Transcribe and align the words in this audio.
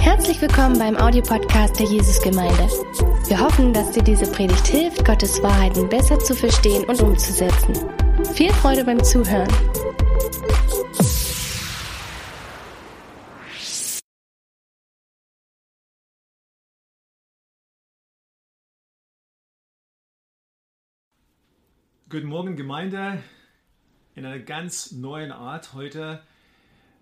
Herzlich 0.00 0.42
willkommen 0.42 0.78
beim 0.78 0.94
Audiopodcast 0.96 1.78
der 1.78 1.86
Jesusgemeinde. 1.86 2.68
Wir 3.26 3.40
hoffen, 3.40 3.72
dass 3.72 3.92
dir 3.92 4.02
diese 4.02 4.30
Predigt 4.30 4.66
hilft, 4.66 5.02
Gottes 5.04 5.42
Wahrheiten 5.42 5.88
besser 5.88 6.18
zu 6.18 6.34
verstehen 6.34 6.84
und 6.84 7.00
umzusetzen. 7.00 7.74
Viel 8.34 8.52
Freude 8.52 8.84
beim 8.84 9.02
Zuhören. 9.02 9.48
Guten 22.10 22.26
Morgen 22.26 22.56
Gemeinde, 22.56 23.22
in 24.14 24.26
einer 24.26 24.38
ganz 24.38 24.92
neuen 24.92 25.32
Art 25.32 25.72
heute 25.72 26.22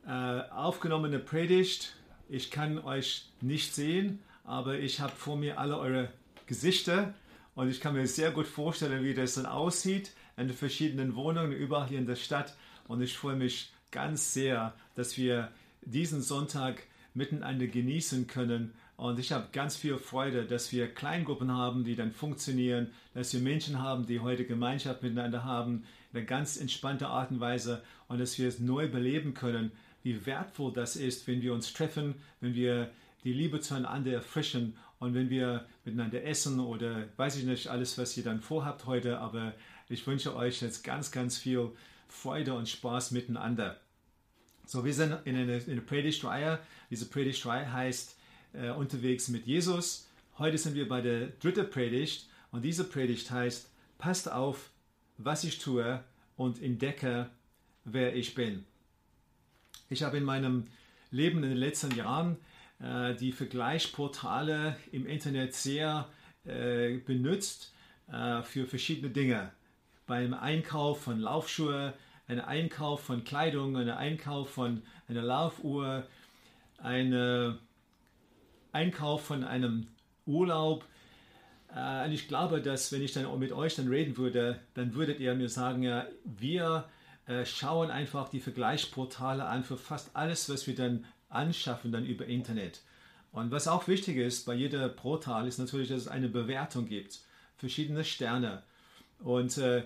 aufgenommene 0.06 1.18
Predigt. 1.18 1.94
Ich 2.28 2.50
kann 2.50 2.78
euch 2.78 3.28
nicht 3.40 3.74
sehen, 3.74 4.20
aber 4.44 4.78
ich 4.78 5.00
habe 5.00 5.12
vor 5.12 5.36
mir 5.36 5.58
alle 5.58 5.78
eure 5.78 6.08
Gesichter 6.46 7.14
und 7.54 7.68
ich 7.68 7.80
kann 7.80 7.94
mir 7.94 8.06
sehr 8.06 8.30
gut 8.30 8.46
vorstellen, 8.46 9.02
wie 9.02 9.14
das 9.14 9.34
dann 9.34 9.46
aussieht 9.46 10.12
in 10.36 10.48
den 10.48 10.56
verschiedenen 10.56 11.16
Wohnungen 11.16 11.52
überall 11.52 11.88
hier 11.88 11.98
in 11.98 12.06
der 12.06 12.16
Stadt 12.16 12.54
und 12.86 13.02
ich 13.02 13.16
freue 13.16 13.36
mich 13.36 13.72
ganz 13.90 14.32
sehr, 14.32 14.74
dass 14.94 15.16
wir 15.16 15.50
diesen 15.82 16.22
Sonntag 16.22 16.82
miteinander 17.14 17.66
genießen 17.66 18.26
können 18.26 18.74
und 18.96 19.18
ich 19.18 19.32
habe 19.32 19.48
ganz 19.52 19.76
viel 19.76 19.98
Freude, 19.98 20.44
dass 20.44 20.72
wir 20.72 20.88
Kleingruppen 20.88 21.52
haben, 21.52 21.84
die 21.84 21.96
dann 21.96 22.12
funktionieren, 22.12 22.92
dass 23.14 23.32
wir 23.32 23.40
Menschen 23.40 23.80
haben, 23.80 24.06
die 24.06 24.20
heute 24.20 24.44
Gemeinschaft 24.44 25.02
miteinander 25.02 25.44
haben, 25.44 25.84
in 26.12 26.18
einer 26.18 26.26
ganz 26.26 26.56
entspannten 26.56 27.06
Art 27.06 27.30
und 27.30 27.40
Weise 27.40 27.82
und 28.08 28.20
dass 28.20 28.38
wir 28.38 28.48
es 28.48 28.58
neu 28.58 28.88
beleben 28.88 29.34
können, 29.34 29.72
wie 30.06 30.24
wertvoll 30.24 30.72
das 30.72 30.94
ist, 30.94 31.26
wenn 31.26 31.42
wir 31.42 31.52
uns 31.52 31.72
treffen, 31.72 32.14
wenn 32.40 32.54
wir 32.54 32.92
die 33.24 33.32
Liebe 33.32 33.58
zueinander 33.58 34.12
erfrischen 34.12 34.76
und 35.00 35.14
wenn 35.14 35.30
wir 35.30 35.66
miteinander 35.84 36.22
essen 36.22 36.60
oder 36.60 37.08
weiß 37.16 37.36
ich 37.38 37.44
nicht 37.44 37.66
alles, 37.66 37.98
was 37.98 38.16
ihr 38.16 38.22
dann 38.22 38.40
vorhabt 38.40 38.86
heute, 38.86 39.18
aber 39.18 39.52
ich 39.88 40.06
wünsche 40.06 40.36
euch 40.36 40.62
jetzt 40.62 40.84
ganz, 40.84 41.10
ganz 41.10 41.36
viel 41.36 41.72
Freude 42.06 42.54
und 42.54 42.68
Spaß 42.68 43.10
miteinander. 43.10 43.80
So, 44.64 44.84
wir 44.84 44.94
sind 44.94 45.18
in 45.24 45.34
einer, 45.34 45.66
in 45.66 45.84
Predigtreihe. 45.84 46.60
Diese 46.88 47.06
Predigtreihe 47.06 47.72
heißt 47.72 48.16
äh, 48.52 48.70
unterwegs 48.70 49.26
mit 49.26 49.44
Jesus. 49.44 50.08
Heute 50.38 50.56
sind 50.56 50.76
wir 50.76 50.88
bei 50.88 51.00
der 51.00 51.30
dritten 51.40 51.68
Predigt 51.68 52.28
und 52.52 52.64
diese 52.64 52.84
Predigt 52.84 53.28
heißt, 53.32 53.72
passt 53.98 54.30
auf, 54.30 54.70
was 55.18 55.42
ich 55.42 55.58
tue 55.58 56.00
und 56.36 56.62
entdecke, 56.62 57.28
wer 57.84 58.14
ich 58.14 58.36
bin. 58.36 58.64
Ich 59.88 60.02
habe 60.02 60.16
in 60.16 60.24
meinem 60.24 60.66
Leben 61.10 61.42
in 61.44 61.50
den 61.50 61.58
letzten 61.58 61.94
Jahren 61.94 62.36
äh, 62.80 63.14
die 63.14 63.32
Vergleichsportale 63.32 64.76
im 64.90 65.06
Internet 65.06 65.54
sehr 65.54 66.08
äh, 66.44 66.96
benutzt 66.98 67.72
äh, 68.10 68.42
für 68.42 68.66
verschiedene 68.66 69.10
Dinge. 69.10 69.52
Beim 70.06 70.34
Einkauf 70.34 71.02
von 71.02 71.20
Laufschuhe, 71.20 71.94
ein 72.26 72.40
Einkauf 72.40 73.02
von 73.02 73.22
Kleidung, 73.22 73.76
ein 73.76 73.88
Einkauf 73.88 74.50
von 74.50 74.82
einer 75.08 75.22
Laufuhr, 75.22 76.04
eine 76.78 77.58
Einkauf 78.72 79.24
von 79.24 79.44
einem 79.44 79.86
Urlaub. 80.26 80.84
Äh, 81.74 82.06
und 82.06 82.12
ich 82.12 82.26
glaube, 82.26 82.60
dass 82.60 82.90
wenn 82.90 83.02
ich 83.02 83.12
dann 83.12 83.38
mit 83.38 83.52
euch 83.52 83.76
dann 83.76 83.86
reden 83.86 84.16
würde, 84.16 84.60
dann 84.74 84.94
würdet 84.94 85.20
ihr 85.20 85.34
mir 85.36 85.48
sagen, 85.48 85.84
ja, 85.84 86.06
wir 86.24 86.88
schauen 87.44 87.90
einfach 87.90 88.28
die 88.28 88.40
Vergleichsportale 88.40 89.44
an 89.44 89.64
für 89.64 89.76
fast 89.76 90.14
alles, 90.14 90.48
was 90.48 90.66
wir 90.66 90.74
dann 90.74 91.04
anschaffen, 91.28 91.92
dann 91.92 92.06
über 92.06 92.26
Internet. 92.26 92.82
Und 93.32 93.50
was 93.50 93.68
auch 93.68 93.88
wichtig 93.88 94.16
ist 94.16 94.46
bei 94.46 94.54
jeder 94.54 94.88
Portal, 94.88 95.46
ist 95.46 95.58
natürlich, 95.58 95.88
dass 95.88 96.02
es 96.02 96.08
eine 96.08 96.28
Bewertung 96.28 96.86
gibt. 96.86 97.20
Verschiedene 97.56 98.04
Sterne. 98.04 98.62
Und 99.18 99.58
äh, 99.58 99.84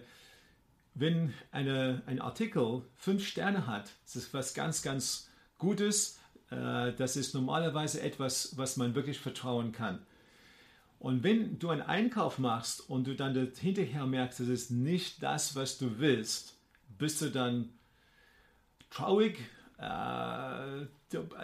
wenn 0.94 1.32
eine, 1.50 2.02
ein 2.06 2.20
Artikel 2.20 2.82
fünf 2.96 3.26
Sterne 3.26 3.66
hat, 3.66 3.90
das 4.04 4.16
ist 4.16 4.34
was 4.34 4.54
ganz, 4.54 4.82
ganz 4.82 5.28
Gutes 5.58 6.20
äh, 6.50 6.92
das 6.92 7.16
ist 7.16 7.34
normalerweise 7.34 8.00
etwas, 8.02 8.56
was 8.56 8.76
man 8.76 8.94
wirklich 8.94 9.18
vertrauen 9.18 9.72
kann. 9.72 10.00
Und 10.98 11.22
wenn 11.22 11.58
du 11.58 11.70
einen 11.70 11.82
Einkauf 11.82 12.38
machst 12.38 12.88
und 12.90 13.06
du 13.06 13.14
dann 13.14 13.50
hinterher 13.58 14.06
merkst, 14.06 14.40
das 14.40 14.48
ist 14.48 14.70
nicht 14.70 15.22
das, 15.22 15.56
was 15.56 15.78
du 15.78 15.98
willst, 15.98 16.58
bist 17.00 17.20
du 17.20 17.30
dann 17.30 17.70
traurig. 18.90 19.38
Äh, 19.78 20.86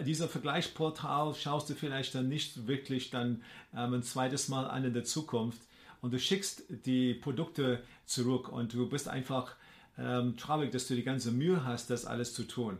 dieser 0.05 0.29
Vergleichsportal 0.29 1.35
schaust 1.35 1.69
du 1.71 1.75
vielleicht 1.75 2.15
dann 2.15 2.29
nicht 2.29 2.69
wirklich 2.69 3.11
dann 3.11 3.43
ähm, 3.75 3.95
ein 3.95 4.03
zweites 4.05 4.49
Mal 4.49 4.67
an 4.67 4.85
in 4.85 4.93
der 4.93 5.05
Zukunft 5.05 5.61
und 6.01 6.13
du 6.13 6.21
schickst 6.21 6.65
die 6.69 7.15
Produkte 7.15 7.83
zurück 8.05 8.49
und 8.49 8.75
du 8.75 8.89
bist 8.89 9.09
einfach 9.09 9.57
ähm, 9.99 10.37
traurig, 10.37 10.71
dass 10.71 10.87
du 10.87 10.95
die 10.95 11.03
ganze 11.03 11.33
Mühe 11.33 11.65
hast, 11.65 11.91
das 11.91 12.05
alles 12.05 12.35
zu 12.35 12.45
tun. 12.45 12.79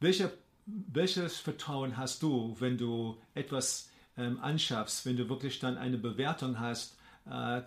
Welcher 0.00 0.32
welches 0.66 1.38
Vertrauen 1.38 1.96
hast 1.96 2.22
du, 2.22 2.56
wenn 2.60 2.78
du 2.78 3.16
etwas 3.34 3.90
ähm, 4.16 4.38
anschaffst, 4.40 5.06
wenn 5.06 5.16
du 5.16 5.28
wirklich 5.28 5.58
dann 5.58 5.76
eine 5.76 5.98
Bewertung 5.98 6.60
hast? 6.60 6.96
Äh, 7.28 7.62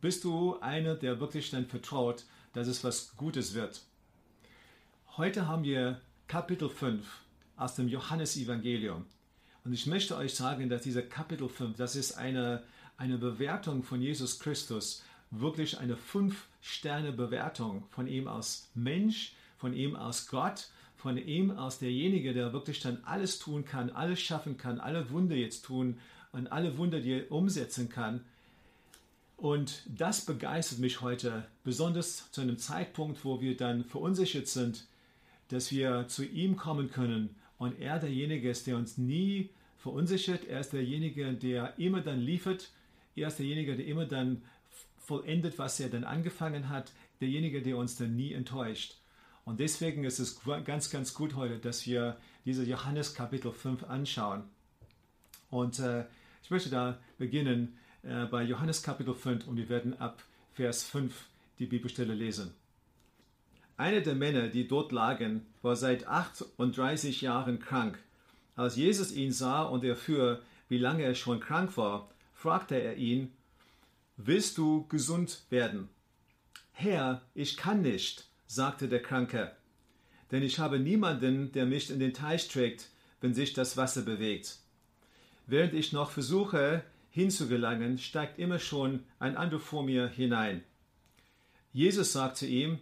bist 0.00 0.24
du 0.24 0.58
einer, 0.60 0.94
der 0.94 1.20
wirklich 1.20 1.50
dann 1.50 1.66
vertraut, 1.66 2.24
dass 2.54 2.66
es 2.66 2.82
was 2.82 3.14
Gutes 3.16 3.54
wird? 3.54 3.82
Heute 5.16 5.46
haben 5.46 5.64
wir 5.64 6.00
Kapitel 6.26 6.70
5 6.70 7.06
aus 7.56 7.74
dem 7.74 7.88
Johannesevangelium. 7.88 9.04
Und 9.64 9.72
ich 9.72 9.86
möchte 9.86 10.16
euch 10.16 10.34
sagen, 10.34 10.68
dass 10.68 10.82
dieser 10.82 11.02
Kapitel 11.02 11.48
5, 11.48 11.76
das 11.76 11.96
ist 11.96 12.12
eine, 12.12 12.62
eine 12.96 13.18
Bewertung 13.18 13.82
von 13.82 14.00
Jesus 14.00 14.40
Christus, 14.40 15.02
wirklich 15.30 15.78
eine 15.78 15.96
5-Sterne-Bewertung 15.96 17.84
von 17.90 18.06
ihm 18.06 18.28
als 18.28 18.70
Mensch, 18.74 19.34
von 19.58 19.74
ihm 19.74 19.96
als 19.96 20.28
Gott 20.28 20.68
von 21.04 21.18
ihm 21.18 21.50
aus 21.50 21.80
derjenige, 21.80 22.32
der 22.32 22.54
wirklich 22.54 22.80
dann 22.80 23.04
alles 23.04 23.38
tun 23.38 23.66
kann, 23.66 23.90
alles 23.90 24.22
schaffen 24.22 24.56
kann, 24.56 24.80
alle 24.80 25.10
Wunder 25.10 25.36
jetzt 25.36 25.66
tun 25.66 25.98
und 26.32 26.46
alle 26.46 26.78
Wunder, 26.78 26.98
die 26.98 27.12
er 27.12 27.30
umsetzen 27.30 27.90
kann. 27.90 28.24
Und 29.44 29.82
das 29.86 30.24
begeistert 30.24 30.78
mich 30.78 31.02
heute, 31.02 31.44
besonders 31.64 32.32
zu 32.32 32.40
einem 32.40 32.56
Zeitpunkt, 32.56 33.26
wo 33.26 33.42
wir 33.42 33.58
dann 33.58 33.84
verunsichert 33.84 34.48
sind, 34.48 34.86
dass 35.48 35.70
wir 35.70 36.08
zu 36.08 36.24
ihm 36.24 36.56
kommen 36.56 36.90
können. 36.90 37.36
Und 37.58 37.78
er 37.78 37.98
derjenige 37.98 38.48
ist, 38.48 38.66
der 38.66 38.78
uns 38.78 38.96
nie 38.96 39.50
verunsichert, 39.76 40.46
er 40.46 40.60
ist 40.60 40.72
derjenige, 40.72 41.34
der 41.34 41.78
immer 41.78 42.00
dann 42.00 42.20
liefert, 42.20 42.70
er 43.16 43.28
ist 43.28 43.38
derjenige, 43.38 43.76
der 43.76 43.84
immer 43.84 44.06
dann 44.06 44.40
vollendet, 44.96 45.58
was 45.58 45.78
er 45.78 45.90
dann 45.90 46.04
angefangen 46.04 46.70
hat, 46.70 46.92
derjenige, 47.20 47.60
der 47.60 47.76
uns 47.76 47.96
dann 47.96 48.16
nie 48.16 48.32
enttäuscht. 48.32 48.96
Und 49.44 49.60
deswegen 49.60 50.04
ist 50.04 50.20
es 50.20 50.40
ganz, 50.64 50.88
ganz 50.88 51.12
gut 51.12 51.34
heute, 51.34 51.58
dass 51.58 51.86
wir 51.86 52.16
diese 52.46 52.64
Johannes 52.64 53.12
Kapitel 53.14 53.52
5 53.52 53.84
anschauen. 53.84 54.44
Und 55.50 55.80
äh, 55.80 56.06
ich 56.42 56.50
möchte 56.50 56.70
da 56.70 56.98
beginnen 57.18 57.76
äh, 58.06 58.26
bei 58.26 58.42
Johannes 58.42 58.82
Kapitel 58.82 59.14
5 59.14 59.46
und 59.46 59.56
wir 59.56 59.68
werden 59.68 59.98
ab 59.98 60.22
Vers 60.52 60.84
5 60.84 61.12
die 61.58 61.66
Bibelstelle 61.66 62.14
lesen. 62.14 62.52
Einer 63.76 64.00
der 64.00 64.14
Männer, 64.14 64.48
die 64.48 64.68
dort 64.68 64.92
lagen, 64.92 65.46
war 65.62 65.74
seit 65.74 66.06
38 66.06 67.22
Jahren 67.22 67.58
krank. 67.58 67.98
Als 68.56 68.76
Jesus 68.76 69.10
ihn 69.10 69.32
sah 69.32 69.62
und 69.62 69.84
erfuhr, 69.84 70.42
wie 70.68 70.78
lange 70.78 71.02
er 71.02 71.14
schon 71.14 71.40
krank 71.40 71.76
war, 71.76 72.10
fragte 72.34 72.76
er 72.76 72.96
ihn, 72.96 73.32
Willst 74.16 74.58
du 74.58 74.86
gesund 74.86 75.42
werden? 75.50 75.88
Herr, 76.70 77.22
ich 77.34 77.56
kann 77.56 77.82
nicht, 77.82 78.28
sagte 78.46 78.88
der 78.88 79.02
Kranke, 79.02 79.56
denn 80.30 80.42
ich 80.42 80.60
habe 80.60 80.78
niemanden, 80.78 81.50
der 81.52 81.66
mich 81.66 81.90
in 81.90 81.98
den 81.98 82.14
Teich 82.14 82.48
trägt, 82.48 82.90
wenn 83.20 83.34
sich 83.34 83.54
das 83.54 83.76
Wasser 83.76 84.02
bewegt. 84.02 84.58
Während 85.46 85.74
ich 85.74 85.92
noch 85.92 86.10
versuche 86.10 86.84
hinzugelangen, 87.14 87.96
steigt 87.98 88.40
immer 88.40 88.58
schon 88.58 89.04
ein 89.20 89.36
anderer 89.36 89.60
vor 89.60 89.84
mir 89.84 90.08
hinein. 90.08 90.64
Jesus 91.72 92.12
sagte 92.12 92.44
ihm, 92.44 92.80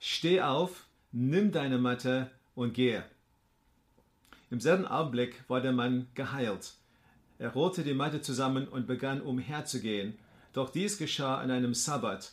Steh 0.00 0.42
auf, 0.42 0.86
nimm 1.12 1.52
deine 1.52 1.78
Matte 1.78 2.28
und 2.56 2.74
gehe. 2.74 3.04
Im 4.50 4.58
selben 4.58 4.84
Augenblick 4.84 5.44
war 5.48 5.60
der 5.60 5.72
Mann 5.72 6.08
geheilt. 6.14 6.74
Er 7.38 7.50
rollte 7.50 7.84
die 7.84 7.94
Matte 7.94 8.20
zusammen 8.20 8.66
und 8.66 8.88
begann 8.88 9.20
umherzugehen. 9.20 10.18
Doch 10.52 10.70
dies 10.70 10.98
geschah 10.98 11.38
an 11.38 11.52
einem 11.52 11.74
Sabbat. 11.74 12.32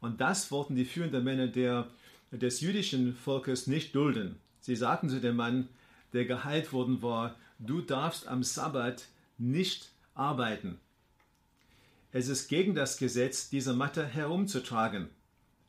Und 0.00 0.20
das 0.20 0.50
wollten 0.50 0.76
die 0.76 0.84
führenden 0.84 1.24
Männer 1.24 1.46
der 1.46 1.88
des 2.32 2.60
jüdischen 2.60 3.14
Volkes 3.14 3.66
nicht 3.66 3.94
dulden. 3.94 4.36
Sie 4.60 4.76
sagten 4.76 5.08
zu 5.08 5.20
dem 5.20 5.36
Mann, 5.36 5.68
der 6.12 6.26
geheilt 6.26 6.72
worden 6.74 7.00
war, 7.00 7.36
du 7.58 7.80
darfst 7.80 8.26
am 8.28 8.42
Sabbat 8.42 9.06
nicht 9.38 9.91
arbeiten. 10.14 10.78
Es 12.12 12.28
ist 12.28 12.48
gegen 12.48 12.74
das 12.74 12.98
Gesetz, 12.98 13.48
diese 13.48 13.72
Matte 13.72 14.06
herumzutragen. 14.06 15.08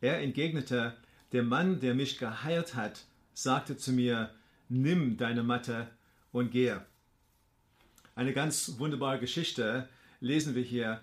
Er 0.02 0.20
entgegnete, 0.20 0.98
der 1.32 1.44
Mann, 1.44 1.80
der 1.80 1.96
mich 1.96 2.18
geheilt 2.18 2.76
hat, 2.76 3.06
sagte 3.34 3.78
zu 3.78 3.92
mir, 3.92 4.30
nimm 4.70 5.18
deine 5.18 5.44
Matte 5.44 5.88
und 6.32 6.52
gehe. 6.52 6.86
Eine 8.16 8.34
ganz 8.34 8.78
wunderbare 8.78 9.20
Geschichte 9.20 9.88
lesen 10.20 10.56
wir 10.56 10.62
hier. 10.62 11.00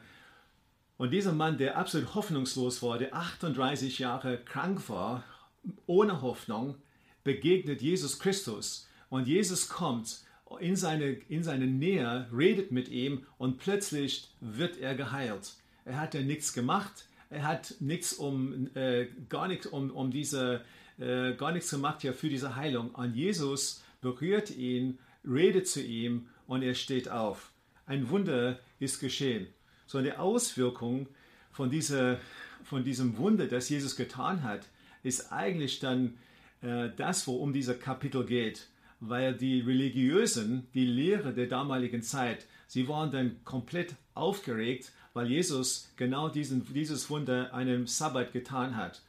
Und 0.99 1.11
dieser 1.11 1.33
Mann, 1.33 1.59
der 1.59 1.79
absolut 1.79 2.15
hoffnungslos 2.15 2.83
war, 2.83 2.99
der 2.99 3.15
38 3.15 3.99
Jahre 3.99 4.39
krank 4.39 4.89
war, 4.89 5.25
ohne 5.87 6.23
Hoffnung, 6.23 6.77
begegnet 7.25 7.83
Jesus 7.83 8.19
Christus. 8.19 8.89
Und 9.09 9.27
Jesus 9.27 9.69
kommt 9.69 10.23
in 10.59 10.77
seine, 10.77 11.13
in 11.29 11.43
seine 11.43 11.67
Nähe, 11.67 12.27
redet 12.37 12.73
mit 12.73 12.89
ihm 12.89 13.27
und 13.39 13.59
plötzlich 13.59 14.31
wird 14.41 14.79
er 14.79 14.95
geheilt. 14.95 15.55
Er 15.85 16.01
hat 16.01 16.15
ja 16.15 16.23
nichts 16.23 16.53
gemacht, 16.53 17.07
er 17.31 17.45
hat 17.45 17.75
nichts 17.81 18.13
um, 18.13 18.75
äh, 18.75 19.07
gar 19.29 19.49
nichts 19.49 19.67
um, 19.67 19.91
um 19.91 20.11
diese, 20.11 20.65
äh, 20.99 21.35
gar 21.35 21.53
nichts 21.53 21.71
gemacht 21.71 22.03
ja 22.03 22.13
für 22.13 22.29
diese 22.29 22.57
Heilung. 22.57 22.91
Und 22.91 23.15
Jesus 23.15 23.83
berührt 24.01 24.51
ihn, 24.51 24.99
redet 25.25 25.69
zu 25.69 25.83
ihm 25.83 26.29
und 26.47 26.63
er 26.63 26.75
steht 26.75 27.09
auf. 27.09 27.53
Ein 27.87 28.11
Wunder 28.11 28.59
ist 28.79 29.01
geschehen. 29.01 29.47
So 29.87 29.99
eine 29.99 30.19
Auswirkung 30.19 31.09
von, 31.53 31.71
dieser, 31.71 32.19
von 32.65 32.85
diesem 32.85 33.17
Wunder, 33.19 33.47
das 33.47 33.69
Jesus 33.69 33.97
getan 33.97 34.43
hat, 34.43 34.67
ist 35.03 35.33
eigentlich 35.33 35.81
dann 35.81 36.15
äh, 36.63 36.91
das, 36.97 37.27
worum 37.27 37.53
dieser 37.53 37.75
Kapitel 37.75 38.25
geht. 38.25 38.67
Weil 39.01 39.35
die 39.35 39.61
Religiösen, 39.61 40.69
die 40.75 40.85
Lehre 40.85 41.33
der 41.33 41.47
damaligen 41.47 42.03
Zeit, 42.03 42.47
sie 42.67 42.87
waren 42.87 43.11
dann 43.11 43.43
komplett 43.45 43.95
aufgeregt, 44.15 44.93
weil 45.15 45.29
Jesus 45.29 45.91
genau 45.97 46.29
diesen, 46.29 46.73
dieses 46.73 47.11
Wunder 47.11 47.53
einem 47.53 47.87
Sabbat 47.87 48.33
getan 48.33 48.77
hat. 48.77 49.03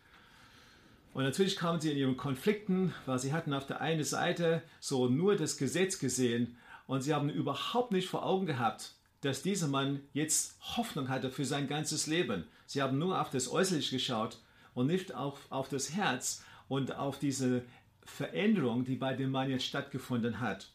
Und 1.14 1.24
natürlich 1.24 1.58
kamen 1.58 1.82
sie 1.82 1.92
in 1.92 1.98
ihren 1.98 2.18
Konflikten, 2.18 2.94
weil 3.06 3.20
sie 3.20 3.34
hatten 3.34 3.54
auf 3.54 3.68
der 3.68 3.82
einen 3.82 4.04
Seite 4.04 4.62
so 4.80 5.08
nur 5.08 5.36
das 5.36 5.58
Gesetz 5.58 6.00
gesehen 6.00 6.56
und 6.88 7.02
sie 7.02 7.14
haben 7.14 7.30
überhaupt 7.30 7.92
nicht 7.92 8.08
vor 8.08 8.26
Augen 8.26 8.46
gehabt, 8.46 8.94
dass 9.22 9.44
dieser 9.44 9.68
Mann 9.68 10.02
jetzt 10.14 10.56
Hoffnung 10.78 11.10
hatte 11.10 11.30
für 11.30 11.46
sein 11.46 11.68
ganzes 11.68 12.08
Leben. 12.08 12.46
Sie 12.66 12.82
haben 12.82 12.98
nur 12.98 13.20
auf 13.22 13.30
das 13.30 13.52
Äußerliche 13.52 13.98
geschaut 13.98 14.40
und 14.74 14.88
nicht 14.88 15.14
auf, 15.14 15.40
auf 15.50 15.70
das 15.70 15.92
Herz 15.94 16.44
und 16.70 16.96
auf 16.96 17.20
diese 17.20 17.64
Veränderung, 18.06 18.86
die 18.86 18.96
bei 18.96 19.14
dem 19.14 19.32
Mann 19.32 19.50
jetzt 19.50 19.66
stattgefunden 19.66 20.40
hat. 20.40 20.72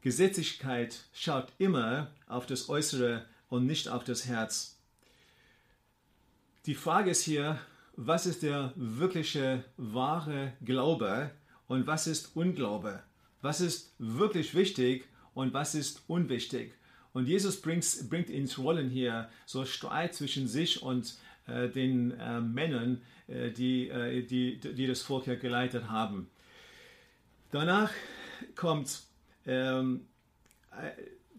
Gesetzlichkeit 0.00 1.04
schaut 1.12 1.52
immer 1.58 2.12
auf 2.26 2.46
das 2.46 2.68
Äußere 2.68 3.26
und 3.48 3.66
nicht 3.66 3.88
auf 3.88 4.04
das 4.04 4.26
Herz. 4.26 4.78
Die 6.66 6.74
Frage 6.74 7.10
ist 7.10 7.22
hier, 7.22 7.58
was 7.96 8.26
ist 8.26 8.42
der 8.42 8.72
wirkliche, 8.76 9.64
wahre 9.76 10.52
Glaube 10.64 11.30
und 11.66 11.86
was 11.86 12.06
ist 12.06 12.36
Unglaube? 12.36 13.02
Was 13.40 13.60
ist 13.60 13.94
wirklich 13.98 14.54
wichtig 14.54 15.08
und 15.34 15.52
was 15.54 15.74
ist 15.74 16.02
unwichtig? 16.06 16.74
Und 17.12 17.26
Jesus 17.26 17.62
bringt, 17.62 17.86
bringt 18.10 18.28
ins 18.28 18.58
Rollen 18.58 18.90
hier 18.90 19.30
so 19.46 19.64
Streit 19.64 20.14
zwischen 20.14 20.48
sich 20.48 20.82
und 20.82 21.16
äh, 21.46 21.68
den 21.68 22.12
äh, 22.18 22.40
Männern, 22.40 23.02
äh, 23.28 23.50
die, 23.50 23.88
äh, 23.88 24.22
die, 24.22 24.58
die 24.58 24.86
das 24.86 25.02
Volk 25.02 25.24
geleitet 25.40 25.88
haben. 25.88 26.28
Danach 27.50 27.90
kommt 28.54 29.02
ähm, 29.46 30.06
äh, 30.72 30.90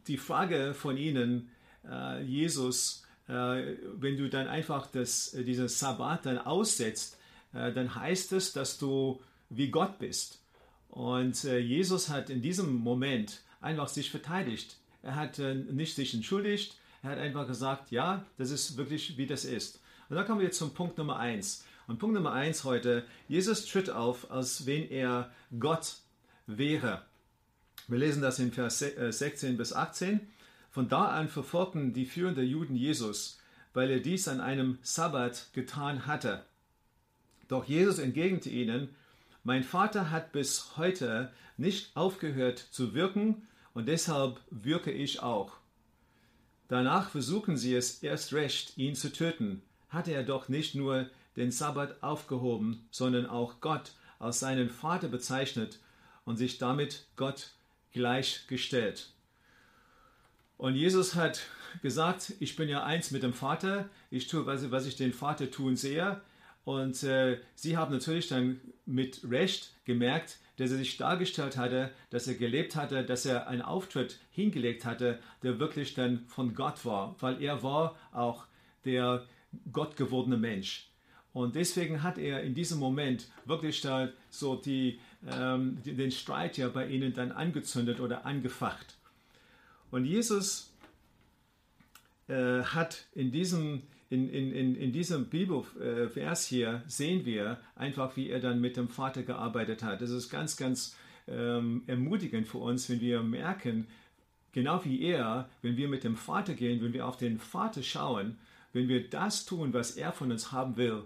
die 0.08 0.18
Frage 0.18 0.74
von 0.74 0.98
ihnen, 0.98 1.50
äh, 1.90 2.24
Jesus, 2.24 3.04
wenn 3.30 4.16
du 4.16 4.30
dann 4.30 4.48
einfach 4.48 4.88
das, 4.88 5.32
diesen 5.32 5.68
Sabbat 5.68 6.26
dann 6.26 6.38
aussetzt, 6.38 7.20
dann 7.52 7.94
heißt 7.94 8.32
es, 8.32 8.54
dass 8.54 8.78
du 8.78 9.22
wie 9.50 9.70
Gott 9.70 10.00
bist. 10.00 10.42
Und 10.88 11.44
Jesus 11.44 12.08
hat 12.08 12.30
in 12.30 12.42
diesem 12.42 12.74
Moment 12.74 13.42
einfach 13.60 13.90
sich 13.90 14.12
verteidigt. 14.12 14.78
Er 15.04 15.16
hat 15.16 15.40
nicht 15.40 15.94
sich 15.94 16.14
entschuldigt, 16.14 16.78
er 17.04 17.10
hat 17.10 17.18
einfach 17.18 17.48
gesagt, 17.48 17.92
ja, 17.92 18.26
das 18.38 18.50
ist 18.50 18.78
wirklich, 18.78 19.18
wie 19.18 19.28
das 19.28 19.44
ist. 19.44 19.82
Und 20.10 20.16
dann 20.16 20.26
kommen 20.26 20.42
wir 20.42 20.52
zum 20.52 20.74
Punkt 20.74 20.98
Nummer 20.98 21.18
eins. 21.18 21.66
Und 21.88 22.00
Punkt 22.00 22.16
Nummer 22.16 22.34
eins 22.34 22.64
heute, 22.64 23.06
Jesus 23.28 23.66
tritt 23.66 23.90
auf, 23.90 24.32
als 24.32 24.66
wenn 24.66 24.90
er 24.90 25.32
Gott 25.60 25.98
wäre. 26.46 27.04
Wir 27.88 28.00
lesen 28.00 28.22
das 28.22 28.40
in 28.40 28.52
Vers 28.52 28.80
16 28.80 29.54
äh, 29.54 29.58
bis 29.58 29.74
18. 29.74 30.28
Von 30.72 30.90
da 30.90 31.08
an 31.08 31.30
verfolgten 31.30 31.94
die 31.94 32.06
führenden 32.06 32.46
Juden 32.46 32.76
Jesus, 32.76 33.40
weil 33.74 33.90
er 33.90 34.00
dies 34.00 34.28
an 34.28 34.42
einem 34.42 34.78
Sabbat 34.82 35.48
getan 35.54 36.06
hatte. 36.06 36.44
Doch 37.48 37.66
Jesus 37.66 38.00
entgegnete 38.00 38.50
ihnen, 38.50 38.90
mein 39.44 39.64
Vater 39.64 40.12
hat 40.12 40.34
bis 40.34 40.76
heute 40.76 41.32
nicht 41.56 41.96
aufgehört 41.96 42.60
zu 42.60 42.94
wirken 42.94 43.48
und 43.74 43.88
deshalb 43.88 44.42
wirke 44.50 44.92
ich 44.92 45.22
auch. 45.22 45.54
Danach 46.68 47.10
versuchen 47.10 47.56
sie 47.56 47.74
es 47.74 48.04
erst 48.04 48.34
recht, 48.34 48.78
ihn 48.78 48.94
zu 48.94 49.12
töten, 49.14 49.62
hatte 49.90 50.12
er 50.12 50.24
doch 50.24 50.50
nicht 50.50 50.76
nur 50.76 51.10
den 51.36 51.52
Sabbat 51.52 52.02
aufgehoben, 52.02 52.88
sondern 52.92 53.26
auch 53.26 53.62
Gott 53.62 53.94
als 54.20 54.40
seinen 54.40 54.70
Vater 54.70 55.08
bezeichnet 55.08 55.80
und 56.26 56.38
sich 56.38 56.58
damit 56.58 57.06
Gott 57.16 57.52
gleichgestellt. 57.92 59.12
Und 60.58 60.76
Jesus 60.76 61.16
hat 61.16 61.42
gesagt, 61.82 62.34
ich 62.40 62.56
bin 62.56 62.68
ja 62.68 62.84
eins 62.84 63.12
mit 63.12 63.24
dem 63.24 63.34
Vater, 63.34 63.90
ich 64.10 64.28
tue, 64.28 64.46
was 64.46 64.86
ich 64.86 64.96
den 64.96 65.14
Vater 65.14 65.52
tun 65.52 65.76
sehe. 65.76 66.22
Und 66.66 67.02
äh, 67.04 67.40
sie 67.56 67.78
haben 67.78 67.94
natürlich 67.94 68.28
dann 68.28 68.60
mit 68.86 69.22
Recht 69.30 69.72
gemerkt, 69.86 70.38
dass 70.58 70.72
er 70.72 70.78
sich 70.78 70.98
dargestellt 70.98 71.56
hatte, 71.56 71.92
dass 72.10 72.28
er 72.28 72.34
gelebt 72.34 72.76
hatte, 72.76 73.06
dass 73.06 73.26
er 73.26 73.48
einen 73.48 73.62
Auftritt 73.62 74.20
hingelegt 74.32 74.84
hatte, 74.84 75.20
der 75.44 75.60
wirklich 75.60 75.94
dann 75.94 76.26
von 76.28 76.56
Gott 76.56 76.84
war, 76.84 77.16
weil 77.20 77.42
er 77.42 77.64
war 77.64 77.96
auch 78.12 78.46
der 78.84 79.26
Gott 79.72 79.96
gewordene 79.96 80.38
Mensch. 80.38 80.90
Und 81.34 81.56
deswegen 81.56 82.02
hat 82.02 82.18
er 82.18 82.42
in 82.42 82.56
diesem 82.56 82.80
Moment 82.80 83.28
wirklich 83.46 83.82
da 83.82 84.10
so 84.30 84.56
die, 84.56 85.00
ähm, 85.32 85.78
den 85.86 86.10
Streit 86.10 86.58
ja 86.58 86.68
bei 86.68 86.88
ihnen 86.88 87.14
dann 87.14 87.32
angezündet 87.32 88.00
oder 88.00 88.26
angefacht. 88.26 88.96
Und 89.92 90.06
Jesus 90.06 90.74
äh, 92.28 92.64
hat 92.64 93.06
in 93.14 93.32
diesem, 93.32 93.84
in, 94.10 94.30
in, 94.30 94.52
in, 94.52 94.76
in 94.76 94.92
diesem 94.92 95.26
Bibelvers 95.26 96.48
hier, 96.48 96.84
sehen 96.88 97.26
wir 97.26 97.60
einfach, 97.76 98.18
wie 98.18 98.30
er 98.30 98.40
dann 98.40 98.60
mit 98.60 98.76
dem 98.76 98.90
Vater 98.90 99.24
gearbeitet 99.24 99.84
hat. 99.84 100.02
Das 100.02 100.10
ist 100.10 100.30
ganz, 100.30 100.58
ganz 100.58 100.96
ähm, 101.28 101.84
ermutigend 101.88 102.48
für 102.48 102.58
uns, 102.58 102.90
wenn 102.90 103.00
wir 103.00 103.22
merken, 103.22 103.88
genau 104.54 104.84
wie 104.86 105.02
er, 105.04 105.50
wenn 105.62 105.78
wir 105.78 105.88
mit 105.88 106.04
dem 106.04 106.16
Vater 106.16 106.54
gehen, 106.54 106.82
wenn 106.82 106.94
wir 106.94 107.06
auf 107.06 107.18
den 107.18 107.38
Vater 107.38 107.84
schauen, 107.84 108.38
wenn 108.78 108.88
wir 108.88 109.10
das 109.10 109.46
tun, 109.46 109.74
was 109.74 109.92
er 109.92 110.12
von 110.14 110.32
uns 110.32 110.52
haben 110.52 110.78
will, 110.78 111.04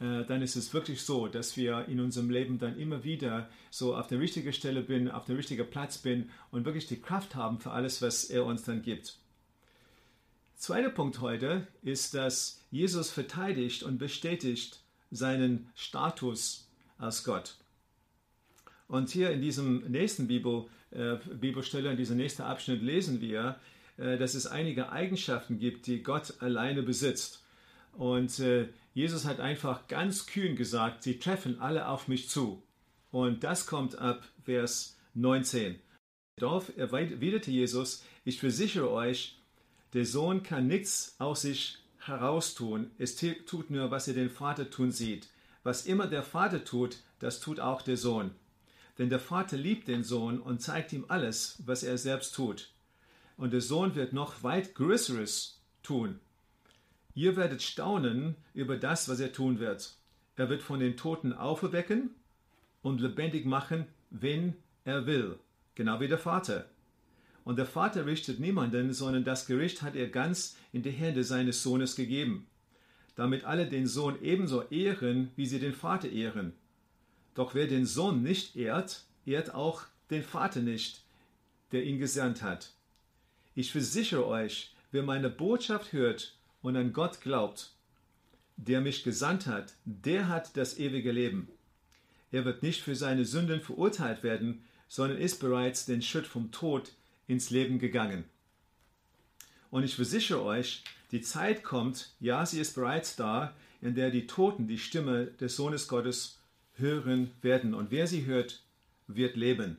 äh, 0.00 0.24
dann 0.24 0.42
ist 0.42 0.56
es 0.56 0.72
wirklich 0.72 1.02
so, 1.02 1.26
dass 1.26 1.56
wir 1.56 1.86
in 1.88 2.00
unserem 2.00 2.30
Leben 2.30 2.58
dann 2.58 2.78
immer 2.78 3.02
wieder 3.04 3.50
so 3.70 3.96
auf 3.96 4.06
der 4.06 4.20
richtigen 4.20 4.52
Stelle 4.52 4.82
bin, 4.82 5.10
auf 5.10 5.24
der 5.24 5.36
richtigen 5.36 5.68
Platz 5.68 5.98
bin 5.98 6.30
und 6.50 6.64
wirklich 6.64 6.86
die 6.86 7.00
Kraft 7.00 7.34
haben 7.34 7.58
für 7.58 7.72
alles, 7.72 8.00
was 8.00 8.24
er 8.24 8.44
uns 8.44 8.62
dann 8.62 8.82
gibt. 8.82 9.18
Zweiter 10.54 10.90
Punkt 10.90 11.20
heute 11.20 11.66
ist, 11.82 12.14
dass 12.14 12.64
Jesus 12.70 13.10
verteidigt 13.10 13.82
und 13.82 13.98
bestätigt 13.98 14.80
seinen 15.10 15.70
Status 15.74 16.68
als 16.98 17.24
Gott. 17.24 17.56
Und 18.86 19.10
hier 19.10 19.30
in 19.30 19.40
diesem 19.40 19.90
nächsten 19.90 20.26
Bibel, 20.26 20.66
äh, 20.90 21.16
Bibelstelle, 21.34 21.90
in 21.90 21.96
diesem 21.96 22.16
nächsten 22.16 22.42
Abschnitt 22.42 22.82
lesen 22.82 23.20
wir, 23.20 23.58
dass 24.16 24.34
es 24.34 24.46
einige 24.46 24.90
Eigenschaften 24.92 25.58
gibt, 25.58 25.86
die 25.86 26.02
Gott 26.02 26.34
alleine 26.40 26.82
besitzt. 26.82 27.44
Und 27.92 28.38
äh, 28.38 28.68
Jesus 28.94 29.24
hat 29.24 29.40
einfach 29.40 29.88
ganz 29.88 30.26
kühn 30.26 30.54
gesagt, 30.54 31.02
sie 31.02 31.18
treffen 31.18 31.60
alle 31.60 31.88
auf 31.88 32.06
mich 32.06 32.28
zu. 32.28 32.62
Und 33.10 33.42
das 33.42 33.66
kommt 33.66 33.98
ab 33.98 34.22
Vers 34.44 34.96
19. 35.14 35.80
Darauf 36.36 36.76
erwiderte 36.76 37.50
Jesus, 37.50 38.04
ich 38.24 38.38
versichere 38.38 38.90
euch, 38.90 39.36
der 39.94 40.04
Sohn 40.04 40.44
kann 40.44 40.68
nichts 40.68 41.16
aus 41.18 41.42
sich 41.42 41.78
heraustun, 41.98 42.92
es 42.98 43.16
tut 43.16 43.70
nur, 43.70 43.90
was 43.90 44.06
er 44.06 44.14
den 44.14 44.30
Vater 44.30 44.70
tun 44.70 44.92
sieht. 44.92 45.28
Was 45.64 45.86
immer 45.86 46.06
der 46.06 46.22
Vater 46.22 46.64
tut, 46.64 46.98
das 47.18 47.40
tut 47.40 47.58
auch 47.58 47.82
der 47.82 47.96
Sohn. 47.96 48.30
Denn 48.98 49.08
der 49.08 49.18
Vater 49.18 49.56
liebt 49.56 49.88
den 49.88 50.04
Sohn 50.04 50.38
und 50.38 50.62
zeigt 50.62 50.92
ihm 50.92 51.06
alles, 51.08 51.60
was 51.66 51.82
er 51.82 51.98
selbst 51.98 52.34
tut 52.34 52.70
und 53.38 53.52
der 53.52 53.62
Sohn 53.62 53.94
wird 53.94 54.12
noch 54.12 54.42
weit 54.42 54.74
Größeres 54.74 55.62
tun. 55.82 56.20
Ihr 57.14 57.36
werdet 57.36 57.62
staunen 57.62 58.34
über 58.52 58.76
das, 58.76 59.08
was 59.08 59.20
er 59.20 59.32
tun 59.32 59.60
wird. 59.60 59.96
Er 60.36 60.50
wird 60.50 60.62
von 60.62 60.80
den 60.80 60.96
Toten 60.96 61.32
auferwecken 61.32 62.10
und 62.82 63.00
lebendig 63.00 63.46
machen, 63.46 63.86
wenn 64.10 64.54
er 64.84 65.06
will, 65.06 65.38
genau 65.74 66.00
wie 66.00 66.08
der 66.08 66.18
Vater. 66.18 66.68
Und 67.44 67.56
der 67.58 67.66
Vater 67.66 68.06
richtet 68.06 68.40
niemanden, 68.40 68.92
sondern 68.92 69.24
das 69.24 69.46
Gericht 69.46 69.82
hat 69.82 69.96
er 69.96 70.08
ganz 70.08 70.56
in 70.72 70.82
die 70.82 70.90
Hände 70.90 71.24
seines 71.24 71.62
Sohnes 71.62 71.96
gegeben, 71.96 72.46
damit 73.14 73.44
alle 73.44 73.68
den 73.68 73.86
Sohn 73.86 74.20
ebenso 74.20 74.62
ehren, 74.68 75.30
wie 75.36 75.46
sie 75.46 75.60
den 75.60 75.72
Vater 75.72 76.10
ehren. 76.10 76.52
Doch 77.34 77.54
wer 77.54 77.68
den 77.68 77.86
Sohn 77.86 78.22
nicht 78.22 78.56
ehrt, 78.56 79.04
ehrt 79.24 79.54
auch 79.54 79.84
den 80.10 80.22
Vater 80.22 80.60
nicht, 80.60 81.04
der 81.72 81.84
ihn 81.84 81.98
gesandt 81.98 82.42
hat. 82.42 82.74
Ich 83.58 83.72
versichere 83.72 84.24
euch, 84.24 84.72
wer 84.92 85.02
meine 85.02 85.28
Botschaft 85.28 85.92
hört 85.92 86.38
und 86.62 86.76
an 86.76 86.92
Gott 86.92 87.20
glaubt, 87.20 87.72
der 88.56 88.80
mich 88.80 89.02
gesandt 89.02 89.48
hat, 89.48 89.74
der 89.84 90.28
hat 90.28 90.56
das 90.56 90.78
ewige 90.78 91.10
Leben. 91.10 91.48
Er 92.30 92.44
wird 92.44 92.62
nicht 92.62 92.82
für 92.82 92.94
seine 92.94 93.24
Sünden 93.24 93.60
verurteilt 93.60 94.22
werden, 94.22 94.62
sondern 94.86 95.18
ist 95.18 95.40
bereits 95.40 95.86
den 95.86 96.02
Schritt 96.02 96.28
vom 96.28 96.52
Tod 96.52 96.92
ins 97.26 97.50
Leben 97.50 97.80
gegangen. 97.80 98.22
Und 99.70 99.82
ich 99.82 99.96
versichere 99.96 100.44
euch, 100.44 100.84
die 101.10 101.20
Zeit 101.20 101.64
kommt, 101.64 102.14
ja, 102.20 102.46
sie 102.46 102.60
ist 102.60 102.76
bereits 102.76 103.16
da, 103.16 103.56
in 103.80 103.96
der 103.96 104.12
die 104.12 104.28
Toten 104.28 104.68
die 104.68 104.78
Stimme 104.78 105.32
des 105.40 105.56
Sohnes 105.56 105.88
Gottes 105.88 106.38
hören 106.74 107.32
werden. 107.42 107.74
Und 107.74 107.90
wer 107.90 108.06
sie 108.06 108.24
hört, 108.24 108.62
wird 109.08 109.34
leben. 109.34 109.78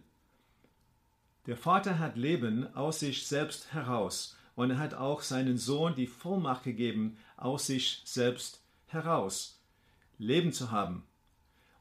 Der 1.50 1.58
Vater 1.58 1.98
hat 1.98 2.16
Leben 2.16 2.72
aus 2.76 3.00
sich 3.00 3.26
selbst 3.26 3.74
heraus 3.74 4.38
und 4.56 4.70
er 4.70 4.78
hat 4.78 4.94
auch 4.94 5.24
seinen 5.24 5.58
Sohn 5.58 5.96
die 5.96 6.06
Vollmacht 6.06 6.64
gegeben, 6.64 7.18
aus 7.38 7.66
sich 7.66 8.04
selbst 8.06 8.62
heraus 8.86 9.60
Leben 10.20 10.54
zu 10.54 10.70
haben. 10.70 11.02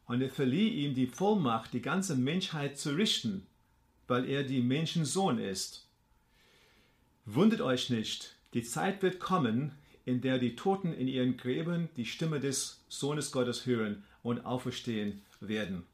Und 0.06 0.22
er 0.22 0.30
verlieh 0.30 0.70
ihm 0.70 0.94
die 0.94 1.06
Vollmacht, 1.06 1.74
die 1.74 1.82
ganze 1.82 2.16
Menschheit 2.16 2.78
zu 2.78 2.92
richten, 2.96 3.46
weil 4.06 4.24
er 4.24 4.42
die 4.42 4.62
Menschensohn 4.62 5.38
ist. 5.38 5.86
Wundert 7.26 7.60
euch 7.60 7.90
nicht, 7.90 8.36
die 8.54 8.62
Zeit 8.62 9.02
wird 9.02 9.20
kommen, 9.20 9.72
in 10.06 10.22
der 10.22 10.38
die 10.38 10.56
Toten 10.56 10.94
in 10.94 11.08
ihren 11.08 11.36
Gräben 11.36 11.90
die 11.98 12.06
Stimme 12.06 12.40
des 12.40 12.82
Sohnes 12.88 13.32
Gottes 13.32 13.66
hören 13.66 14.02
und 14.22 14.46
auferstehen 14.46 15.20
werden. 15.40 15.84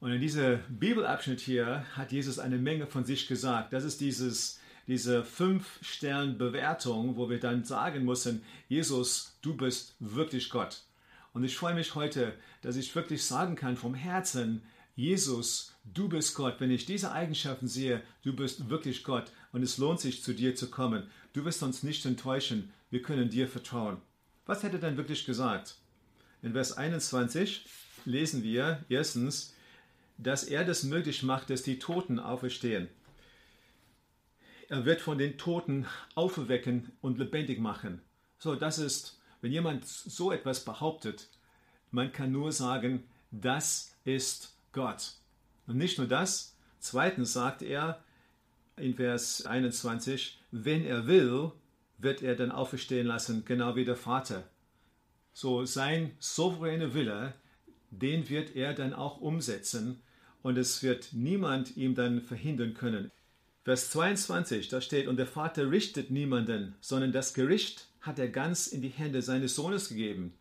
Und 0.00 0.12
in 0.12 0.20
diesem 0.20 0.60
Bibelabschnitt 0.68 1.40
hier 1.40 1.84
hat 1.94 2.10
Jesus 2.10 2.38
eine 2.38 2.56
Menge 2.56 2.86
von 2.86 3.04
sich 3.04 3.28
gesagt. 3.28 3.74
Das 3.74 3.84
ist 3.84 4.00
dieses, 4.00 4.58
diese 4.86 5.24
Fünf-Stern-Bewertung, 5.24 7.16
wo 7.16 7.28
wir 7.28 7.38
dann 7.38 7.64
sagen 7.64 8.06
müssen, 8.06 8.42
Jesus, 8.68 9.36
du 9.42 9.56
bist 9.56 9.94
wirklich 10.00 10.48
Gott. 10.48 10.82
Und 11.34 11.44
ich 11.44 11.56
freue 11.56 11.74
mich 11.74 11.94
heute, 11.94 12.32
dass 12.62 12.76
ich 12.76 12.94
wirklich 12.96 13.24
sagen 13.24 13.56
kann 13.56 13.76
vom 13.76 13.94
Herzen, 13.94 14.62
Jesus, 14.96 15.74
du 15.84 16.08
bist 16.08 16.34
Gott. 16.34 16.56
Wenn 16.60 16.70
ich 16.70 16.86
diese 16.86 17.12
Eigenschaften 17.12 17.68
sehe, 17.68 18.02
du 18.22 18.34
bist 18.34 18.68
wirklich 18.70 19.04
Gott 19.04 19.30
und 19.52 19.62
es 19.62 19.78
lohnt 19.78 20.00
sich, 20.00 20.22
zu 20.22 20.34
dir 20.34 20.54
zu 20.54 20.70
kommen. 20.70 21.08
Du 21.34 21.44
wirst 21.44 21.62
uns 21.62 21.82
nicht 21.82 22.04
enttäuschen. 22.06 22.72
Wir 22.90 23.02
können 23.02 23.28
dir 23.28 23.48
vertrauen. 23.48 23.98
Was 24.46 24.64
hat 24.64 24.72
er 24.72 24.80
dann 24.80 24.96
wirklich 24.96 25.24
gesagt? 25.26 25.76
In 26.42 26.52
Vers 26.52 26.72
21 26.72 27.66
lesen 28.06 28.42
wir 28.42 28.84
erstens, 28.88 29.54
dass 30.22 30.44
er 30.44 30.64
das 30.64 30.82
möglich 30.82 31.22
macht, 31.22 31.50
dass 31.50 31.62
die 31.62 31.78
Toten 31.78 32.18
auferstehen. 32.18 32.88
Er 34.68 34.84
wird 34.84 35.00
von 35.00 35.18
den 35.18 35.38
Toten 35.38 35.86
auferwecken 36.14 36.92
und 37.00 37.18
lebendig 37.18 37.58
machen. 37.58 38.02
So, 38.38 38.54
das 38.54 38.78
ist, 38.78 39.18
wenn 39.40 39.50
jemand 39.50 39.86
so 39.86 40.30
etwas 40.30 40.64
behauptet, 40.64 41.28
man 41.90 42.12
kann 42.12 42.32
nur 42.32 42.52
sagen, 42.52 43.04
das 43.30 43.96
ist 44.04 44.56
Gott. 44.72 45.14
Und 45.66 45.76
nicht 45.76 45.98
nur 45.98 46.06
das, 46.06 46.54
zweitens 46.78 47.32
sagt 47.32 47.62
er 47.62 48.02
in 48.76 48.94
Vers 48.94 49.46
21, 49.46 50.38
wenn 50.50 50.84
er 50.84 51.06
will, 51.06 51.52
wird 51.98 52.22
er 52.22 52.36
dann 52.36 52.52
auferstehen 52.52 53.06
lassen, 53.06 53.44
genau 53.44 53.74
wie 53.74 53.84
der 53.84 53.96
Vater. 53.96 54.48
So 55.32 55.64
sein 55.64 56.12
souveräner 56.18 56.94
Wille, 56.94 57.34
den 57.90 58.28
wird 58.28 58.54
er 58.54 58.74
dann 58.74 58.94
auch 58.94 59.20
umsetzen 59.20 60.00
und 60.42 60.56
es 60.58 60.82
wird 60.82 61.12
niemand 61.12 61.76
ihm 61.76 61.94
dann 61.94 62.20
verhindern 62.20 62.74
können. 62.74 63.10
Vers 63.62 63.90
22, 63.90 64.68
da 64.68 64.80
steht, 64.80 65.06
und 65.06 65.16
der 65.16 65.26
Vater 65.26 65.70
richtet 65.70 66.10
niemanden, 66.10 66.74
sondern 66.80 67.12
das 67.12 67.34
Gericht 67.34 67.86
hat 68.00 68.18
er 68.18 68.28
ganz 68.28 68.66
in 68.66 68.80
die 68.80 68.88
Hände 68.88 69.20
seines 69.22 69.54
Sohnes 69.54 69.88
gegeben. 69.88 70.32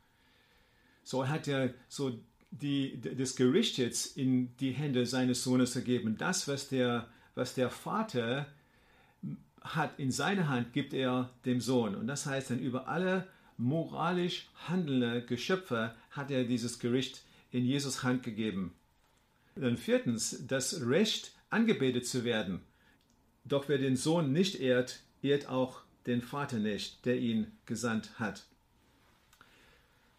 So 1.03 1.27
hat 1.27 1.47
er 1.47 1.73
so 1.89 2.19
die, 2.51 2.99
das 3.01 3.35
Gericht 3.35 3.77
jetzt 3.77 4.17
in 4.17 4.55
die 4.57 4.71
Hände 4.71 5.05
seines 5.05 5.43
Sohnes 5.43 5.73
gegeben. 5.73 6.15
Das, 6.17 6.47
was 6.47 6.69
der, 6.69 7.07
was 7.35 7.53
der 7.53 7.69
Vater 7.69 8.47
hat 9.61 9.99
in 9.99 10.11
seine 10.11 10.47
Hand, 10.47 10.71
gibt 10.73 10.93
er 10.93 11.29
dem 11.45 11.59
Sohn. 11.59 11.95
Und 11.95 12.07
das 12.07 12.25
heißt 12.25 12.51
dann 12.51 12.59
über 12.59 12.87
alle 12.87 13.27
moralisch 13.57 14.47
handelnde 14.67 15.21
Geschöpfe 15.25 15.93
hat 16.11 16.31
er 16.31 16.45
dieses 16.45 16.79
Gericht 16.79 17.23
in 17.51 17.65
Jesus 17.65 18.03
Hand 18.03 18.23
gegeben. 18.23 18.73
Dann 19.59 19.77
viertens, 19.77 20.45
das 20.47 20.85
Recht, 20.85 21.33
angebetet 21.49 22.05
zu 22.05 22.23
werden. 22.23 22.61
Doch 23.43 23.67
wer 23.67 23.77
den 23.77 23.95
Sohn 23.95 24.31
nicht 24.31 24.59
ehrt, 24.59 24.99
ehrt 25.21 25.49
auch 25.49 25.81
den 26.05 26.21
Vater 26.21 26.59
nicht, 26.59 27.05
der 27.05 27.17
ihn 27.17 27.47
gesandt 27.65 28.19
hat. 28.19 28.45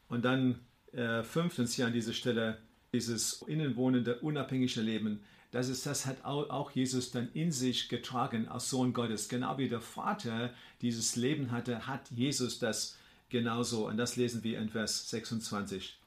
Und 0.09 0.25
dann 0.25 0.61
äh, 0.93 1.23
fünftens 1.23 1.75
hier 1.75 1.87
an 1.87 1.93
dieser 1.93 2.13
Stelle, 2.13 2.59
dieses 2.93 3.43
innenwohnende, 3.43 4.19
unabhängige 4.19 4.81
Leben, 4.81 5.21
das, 5.53 5.69
ist, 5.69 5.87
das 5.87 6.07
hat 6.07 6.25
auch 6.25 6.71
Jesus 6.73 7.11
dann 7.11 7.29
in 7.33 7.51
sich 7.51 7.89
getragen 7.89 8.47
als 8.49 8.71
Sohn 8.71 8.93
Gottes. 8.93 9.29
Genau 9.29 9.59
wie 9.59 9.69
der 9.69 9.81
Vater 9.81 10.53
dieses 10.81 11.17
Leben 11.17 11.51
hatte, 11.51 11.87
hat 11.87 12.11
Jesus 12.11 12.59
das 12.59 12.97
genauso. 13.31 13.89
Und 13.89 13.97
das 13.97 14.17
lesen 14.17 14.45
wir 14.45 14.61
in 14.61 14.69
Vers 14.69 15.11
26. 15.11 16.00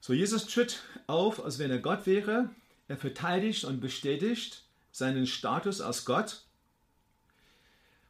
So, 0.00 0.14
Jesus 0.14 0.46
tritt 0.46 0.82
auf, 1.06 1.44
als 1.44 1.58
wenn 1.58 1.70
er 1.70 1.78
Gott 1.78 2.06
wäre. 2.06 2.50
Er 2.88 2.96
verteidigt 2.96 3.64
und 3.64 3.80
bestätigt 3.80 4.64
seinen 4.90 5.26
Status 5.26 5.80
als 5.80 6.04
Gott. 6.04 6.42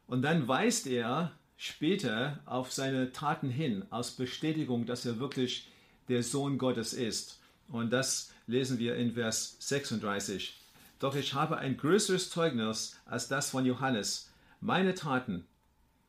Und 0.07 0.21
dann 0.21 0.47
weist 0.47 0.87
er 0.87 1.31
später 1.57 2.39
auf 2.45 2.71
seine 2.71 3.11
Taten 3.11 3.49
hin, 3.49 3.85
als 3.91 4.11
Bestätigung, 4.11 4.85
dass 4.85 5.05
er 5.05 5.19
wirklich 5.19 5.69
der 6.07 6.23
Sohn 6.23 6.57
Gottes 6.57 6.93
ist. 6.93 7.39
Und 7.67 7.91
das 7.91 8.31
lesen 8.47 8.79
wir 8.79 8.95
in 8.95 9.13
Vers 9.13 9.57
36. 9.59 10.57
Doch 10.99 11.15
ich 11.15 11.33
habe 11.33 11.57
ein 11.57 11.77
größeres 11.77 12.29
Zeugnis 12.29 12.97
als 13.05 13.27
das 13.27 13.51
von 13.51 13.65
Johannes. 13.65 14.31
Meine 14.59 14.95
Taten, 14.95 15.45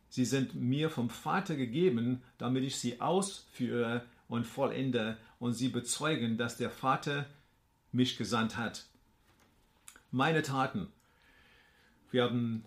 sie 0.08 0.24
sind 0.24 0.54
mir 0.54 0.90
vom 0.90 1.10
Vater 1.10 1.56
gegeben, 1.56 2.22
damit 2.38 2.64
ich 2.64 2.76
sie 2.76 3.00
ausführe 3.00 4.04
und 4.32 4.46
vollende 4.46 5.18
und 5.38 5.52
sie 5.52 5.68
bezeugen, 5.68 6.38
dass 6.38 6.56
der 6.56 6.70
Vater 6.70 7.26
mich 7.92 8.16
gesandt 8.16 8.56
hat. 8.56 8.86
Meine 10.10 10.40
Taten. 10.40 10.88
Wir 12.10 12.24
haben 12.24 12.64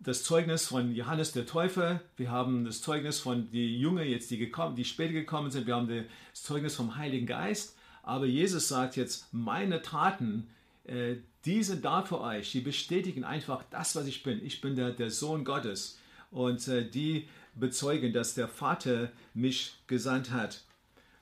das 0.00 0.24
Zeugnis 0.24 0.66
von 0.66 0.94
Johannes 0.94 1.32
der 1.32 1.44
Täufer, 1.44 2.00
wir 2.16 2.30
haben 2.30 2.64
das 2.64 2.80
Zeugnis 2.80 3.20
von 3.20 3.50
die 3.50 3.78
Jünger 3.78 4.04
jetzt, 4.04 4.30
die, 4.30 4.38
gekommen, 4.38 4.74
die 4.74 4.86
später 4.86 5.12
gekommen 5.12 5.50
sind, 5.50 5.66
wir 5.66 5.76
haben 5.76 5.88
das 5.88 6.42
Zeugnis 6.42 6.74
vom 6.74 6.96
Heiligen 6.96 7.26
Geist, 7.26 7.76
aber 8.02 8.24
Jesus 8.24 8.68
sagt 8.68 8.96
jetzt, 8.96 9.34
meine 9.34 9.82
Taten, 9.82 10.48
äh, 10.84 11.16
die 11.44 11.62
sind 11.62 11.84
da 11.84 12.02
für 12.02 12.22
euch, 12.22 12.52
die 12.52 12.60
bestätigen 12.60 13.22
einfach 13.22 13.64
das, 13.68 13.96
was 13.96 14.06
ich 14.06 14.22
bin. 14.22 14.42
Ich 14.42 14.62
bin 14.62 14.76
der, 14.76 14.92
der 14.92 15.10
Sohn 15.10 15.44
Gottes 15.44 15.98
und 16.30 16.66
äh, 16.68 16.88
die 16.88 17.28
bezeugen, 17.54 18.14
dass 18.14 18.34
der 18.34 18.48
Vater 18.48 19.10
mich 19.34 19.76
gesandt 19.88 20.30
hat. 20.30 20.62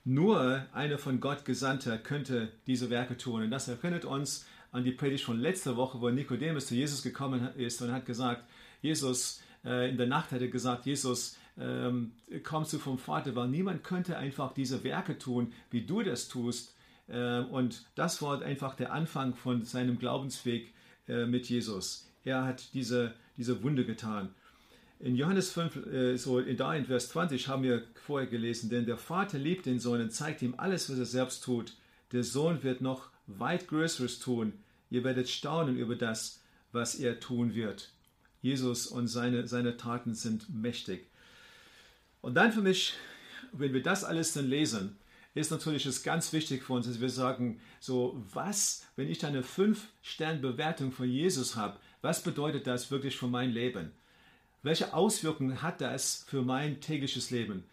Nur 0.04 0.66
einer 0.72 0.98
von 0.98 1.18
Gott 1.18 1.46
Gesandter 1.46 1.96
könnte 1.96 2.52
diese 2.66 2.90
Werke 2.90 3.16
tun. 3.16 3.42
Und 3.42 3.50
das 3.50 3.68
erinnert 3.68 4.04
uns 4.04 4.46
an 4.70 4.84
die 4.84 4.92
Predigt 4.92 5.24
von 5.24 5.40
letzter 5.40 5.76
Woche, 5.76 6.00
wo 6.00 6.10
Nikodemus 6.10 6.66
zu 6.66 6.74
Jesus 6.74 7.02
gekommen 7.02 7.48
ist 7.56 7.80
und 7.80 7.90
hat 7.90 8.04
gesagt, 8.04 8.44
Jesus, 8.82 9.40
äh, 9.64 9.88
in 9.88 9.96
der 9.96 10.06
Nacht 10.06 10.30
hat 10.32 10.42
er 10.42 10.48
gesagt, 10.48 10.84
Jesus, 10.84 11.38
ähm, 11.58 12.12
kommst 12.42 12.72
du 12.74 12.78
vom 12.78 12.98
Vater, 12.98 13.34
weil 13.34 13.48
niemand 13.48 13.82
könnte 13.82 14.18
einfach 14.18 14.52
diese 14.52 14.84
Werke 14.84 15.16
tun, 15.16 15.52
wie 15.70 15.86
du 15.86 16.02
das 16.02 16.28
tust. 16.28 16.74
Äh, 17.08 17.38
und 17.40 17.86
das 17.94 18.20
war 18.20 18.42
einfach 18.42 18.74
der 18.74 18.92
Anfang 18.92 19.34
von 19.34 19.64
seinem 19.64 19.98
Glaubensweg 19.98 20.74
äh, 21.08 21.24
mit 21.24 21.48
Jesus. 21.48 22.10
Er 22.24 22.44
hat 22.44 22.74
diese, 22.74 23.14
diese 23.36 23.62
Wunde 23.62 23.86
getan. 23.86 24.34
In 25.04 25.16
Johannes 25.16 25.50
5, 25.50 25.86
äh, 25.86 26.16
so 26.16 26.40
da 26.40 26.74
in 26.74 26.86
Vers 26.86 27.10
20 27.10 27.46
haben 27.48 27.62
wir 27.62 27.82
vorher 28.06 28.26
gelesen, 28.26 28.70
denn 28.70 28.86
der 28.86 28.96
Vater 28.96 29.38
liebt 29.38 29.66
den 29.66 29.78
Sohn 29.78 30.00
und 30.00 30.14
zeigt 30.14 30.40
ihm 30.40 30.54
alles, 30.56 30.88
was 30.88 30.98
er 30.98 31.04
selbst 31.04 31.44
tut. 31.44 31.74
Der 32.12 32.24
Sohn 32.24 32.62
wird 32.62 32.80
noch 32.80 33.10
weit 33.26 33.68
Größeres 33.68 34.18
tun. 34.18 34.54
Ihr 34.88 35.04
werdet 35.04 35.28
staunen 35.28 35.76
über 35.76 35.94
das, 35.94 36.40
was 36.72 36.94
er 36.94 37.20
tun 37.20 37.54
wird. 37.54 37.90
Jesus 38.40 38.86
und 38.86 39.08
seine, 39.08 39.46
seine 39.46 39.76
Taten 39.76 40.14
sind 40.14 40.48
mächtig. 40.48 41.06
Und 42.22 42.32
dann 42.32 42.50
für 42.50 42.62
mich, 42.62 42.94
wenn 43.52 43.74
wir 43.74 43.82
das 43.82 44.04
alles 44.04 44.32
dann 44.32 44.48
lesen, 44.48 44.96
ist 45.34 45.50
natürlich 45.50 45.84
es 45.84 46.02
ganz 46.02 46.32
wichtig 46.32 46.62
für 46.62 46.72
uns, 46.72 46.86
dass 46.86 47.02
wir 47.02 47.10
sagen, 47.10 47.60
so 47.78 48.24
was, 48.32 48.86
wenn 48.96 49.10
ich 49.10 49.26
eine 49.26 49.42
5-Stern-Bewertung 49.42 50.92
von 50.92 51.10
Jesus 51.10 51.56
habe, 51.56 51.78
was 52.00 52.22
bedeutet 52.22 52.66
das 52.66 52.90
wirklich 52.90 53.18
für 53.18 53.28
mein 53.28 53.50
Leben? 53.50 53.92
Welche 54.64 54.94
Auswirkungen 54.94 55.60
hat 55.60 55.82
das 55.82 56.24
für 56.26 56.40
mein 56.40 56.80
tägliches 56.80 57.30
Leben? 57.30 57.64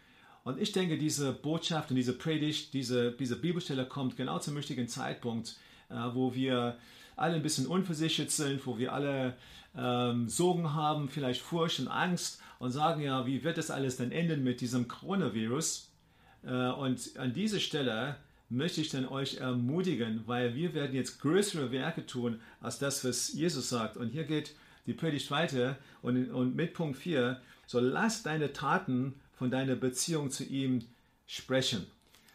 Und 0.44 0.60
ich 0.60 0.72
denke, 0.72 0.98
diese 0.98 1.32
Botschaft 1.32 1.88
und 1.88 1.96
diese 1.96 2.12
Predigt, 2.12 2.74
diese, 2.74 3.12
diese 3.12 3.36
Bibelstelle 3.36 3.86
kommt 3.86 4.18
genau 4.18 4.38
zum 4.40 4.56
richtigen 4.56 4.86
Zeitpunkt, 4.88 5.56
äh, 5.88 5.94
wo 6.12 6.34
wir 6.34 6.76
alle 7.16 7.36
ein 7.36 7.42
bisschen 7.42 7.66
unversichert 7.66 8.30
sind, 8.30 8.66
wo 8.66 8.76
wir 8.76 8.92
alle 8.92 9.38
ähm, 9.74 10.28
Sorgen 10.28 10.74
haben, 10.74 11.08
vielleicht 11.08 11.40
Furcht 11.40 11.80
und 11.80 11.88
Angst 11.88 12.42
und 12.58 12.72
sagen 12.72 13.00
ja, 13.00 13.26
wie 13.26 13.42
wird 13.42 13.56
das 13.56 13.70
alles 13.70 13.96
denn 13.96 14.12
enden 14.12 14.44
mit 14.44 14.60
diesem 14.60 14.86
Coronavirus? 14.86 15.90
Äh, 16.44 16.72
und 16.72 17.16
an 17.16 17.32
dieser 17.32 17.60
Stelle 17.60 18.16
möchte 18.50 18.82
ich 18.82 18.90
dann 18.90 19.08
euch 19.08 19.38
ermutigen, 19.38 20.24
weil 20.26 20.54
wir 20.54 20.74
werden 20.74 20.94
jetzt 20.94 21.22
größere 21.22 21.72
Werke 21.72 22.04
tun 22.04 22.42
als 22.60 22.78
das, 22.78 23.02
was 23.02 23.32
Jesus 23.32 23.70
sagt. 23.70 23.96
Und 23.96 24.08
hier 24.08 24.24
geht 24.24 24.54
die 24.86 24.94
Predigt 24.94 25.30
weiter 25.30 25.78
und, 26.02 26.30
und 26.30 26.54
mit 26.54 26.74
Punkt 26.74 26.96
4, 26.98 27.40
so 27.66 27.80
lass 27.80 28.22
deine 28.22 28.52
Taten 28.52 29.14
von 29.32 29.50
deiner 29.50 29.76
Beziehung 29.76 30.30
zu 30.30 30.44
ihm 30.44 30.84
sprechen. 31.26 31.86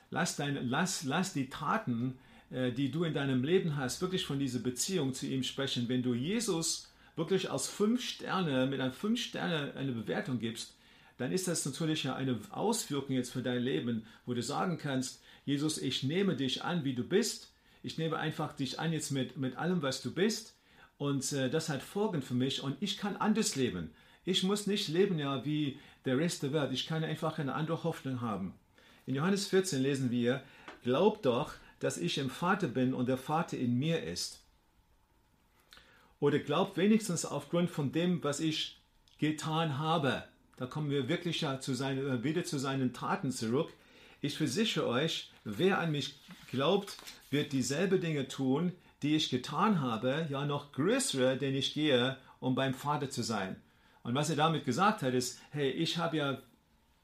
Lass, 0.10 0.36
deine, 0.36 0.62
lass, 0.62 1.04
lass 1.04 1.34
die 1.34 1.50
Taten, 1.50 2.18
äh, 2.50 2.72
die 2.72 2.92
du 2.92 3.04
in 3.04 3.14
deinem 3.14 3.44
Leben 3.44 3.76
hast, 3.76 4.02
wirklich 4.02 4.26
von 4.26 4.40
dieser 4.40 4.60
Beziehung 4.60 5.14
zu 5.14 5.26
ihm 5.28 5.44
sprechen. 5.44 5.90
Wenn 5.90 6.04
du 6.04 6.14
Jesus 6.14 6.92
wirklich 7.16 7.50
aus 7.50 7.68
fünf 7.68 8.02
Sterne, 8.02 8.68
mit 8.68 8.80
einem 8.80 8.94
fünf 8.94 9.20
Sterne 9.20 9.74
eine 9.76 9.92
Bewertung 9.92 10.40
gibst, 10.40 10.76
dann 11.18 11.32
ist 11.32 11.48
das 11.48 11.66
natürlich 11.66 12.04
ja 12.04 12.16
eine 12.16 12.40
Auswirkung 12.52 13.16
jetzt 13.16 13.32
für 13.32 13.42
dein 13.42 13.62
Leben, 13.62 14.06
wo 14.26 14.34
du 14.34 14.42
sagen 14.42 14.78
kannst, 14.78 15.22
Jesus, 15.46 15.78
ich 15.78 16.04
nehme 16.04 16.36
dich 16.36 16.64
an, 16.64 16.84
wie 16.84 16.94
du 16.94 17.04
bist. 17.04 17.54
Ich 17.82 17.98
nehme 17.98 18.18
einfach 18.18 18.54
dich 18.54 18.80
an 18.80 18.94
jetzt 18.94 19.12
mit, 19.12 19.38
mit 19.38 19.56
allem, 19.56 19.82
was 19.82 20.02
du 20.02 20.14
bist. 20.14 20.57
Und 20.98 21.32
äh, 21.32 21.50
das 21.50 21.70
hat 21.70 21.84
Folgen 21.84 22.22
für 22.22 22.34
mich 22.34 22.62
und 22.64 22.78
ich 22.82 22.98
kann 22.98 23.16
anders 23.18 23.56
leben. 23.56 23.92
Ich 24.26 24.44
muss 24.44 24.68
nicht 24.68 24.88
leben 24.90 25.20
ja 25.20 25.46
wie 25.46 25.80
der 26.06 26.18
Rest 26.18 26.44
der 26.44 26.54
Welt. 26.54 26.72
Ich 26.72 26.88
kann 26.88 27.04
einfach 27.04 27.38
eine 27.40 27.54
andere 27.54 27.84
Hoffnung 27.84 28.22
haben. 28.22 28.54
In 29.06 29.16
Johannes 29.16 29.48
14 29.48 29.82
lesen 29.82 30.12
wir, 30.12 30.44
glaubt 30.84 31.26
doch, 31.26 31.54
dass 31.80 31.98
ich 31.98 32.18
im 32.18 32.30
Vater 32.30 32.68
bin 32.68 32.94
und 32.94 33.08
der 33.08 33.18
Vater 33.18 33.58
in 33.58 33.78
mir 33.78 34.04
ist. 34.04 34.42
Oder 36.20 36.40
glaubt 36.40 36.78
wenigstens 36.78 37.26
aufgrund 37.26 37.70
von 37.70 37.92
dem, 37.92 38.24
was 38.24 38.40
ich 38.40 38.82
getan 39.20 39.78
habe. 39.78 40.24
Da 40.58 40.66
kommen 40.66 40.90
wir 40.90 41.08
wirklich 41.08 41.42
ja 41.42 41.60
zu 41.60 41.76
seinen, 41.76 42.08
äh, 42.08 42.24
wieder 42.24 42.44
zu 42.44 42.58
seinen 42.58 42.94
Taten 42.94 43.32
zurück. 43.32 43.72
Ich 44.22 44.36
versichere 44.36 44.88
euch, 44.88 45.32
wer 45.44 45.80
an 45.80 45.92
mich 45.92 46.16
glaubt, 46.50 46.98
wird 47.30 47.54
dieselbe 47.54 48.00
Dinge 48.00 48.28
tun, 48.28 48.72
die 49.04 49.16
ich 49.16 49.30
getan 49.30 49.82
habe, 49.82 50.28
ja 50.30 50.46
noch 50.46 50.72
größere, 50.72 51.38
denn 51.38 51.56
ich 51.56 51.74
gehe, 51.74 52.18
um 52.40 52.56
beim 52.56 52.74
Vater 52.74 53.10
zu 53.10 53.24
sein. 53.24 53.56
Und 54.04 54.16
was 54.16 54.30
er 54.30 54.36
damit 54.36 54.66
gesagt 54.66 55.02
hat, 55.02 55.14
ist, 55.14 55.40
hey, 55.52 55.70
ich 55.70 55.98
habe 55.98 56.18
ja 56.18 56.42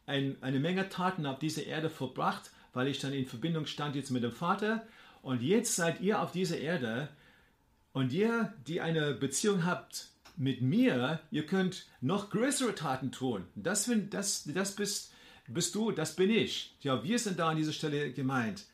ein, 0.06 0.38
eine 0.42 0.60
Menge 0.60 0.90
Taten 0.90 1.26
auf 1.26 1.40
dieser 1.40 1.66
Erde 1.66 1.90
verbracht, 1.90 2.52
weil 2.74 2.88
ich 2.88 3.00
dann 3.00 3.14
in 3.14 3.26
Verbindung 3.26 3.66
stand 3.66 3.96
jetzt 3.96 4.10
mit 4.10 4.24
dem 4.24 4.32
Vater. 4.32 4.88
Und 5.22 5.42
jetzt 5.42 5.76
seid 5.76 6.02
ihr 6.02 6.22
auf 6.22 6.32
dieser 6.32 6.58
Erde 6.58 7.10
und 7.92 8.12
ihr, 8.12 8.54
die 8.68 8.82
eine 8.82 9.14
Beziehung 9.14 9.66
habt 9.66 10.10
mit 10.36 10.62
mir, 10.62 11.20
ihr 11.30 11.46
könnt 11.46 11.86
noch 12.02 12.30
größere 12.30 12.74
Taten 12.74 13.12
tun. 13.12 13.46
Das, 13.56 13.90
das, 14.10 14.46
das 14.46 14.76
bist, 14.76 15.14
bist 15.48 15.76
du, 15.76 15.92
das 15.92 16.16
bin 16.16 16.30
ich. 16.30 16.76
Ja, 16.82 17.04
wir 17.04 17.20
sind 17.20 17.38
da 17.38 17.50
an 17.50 17.58
dieser 17.58 17.74
Stelle 17.74 18.12
gemeint. 18.12 18.66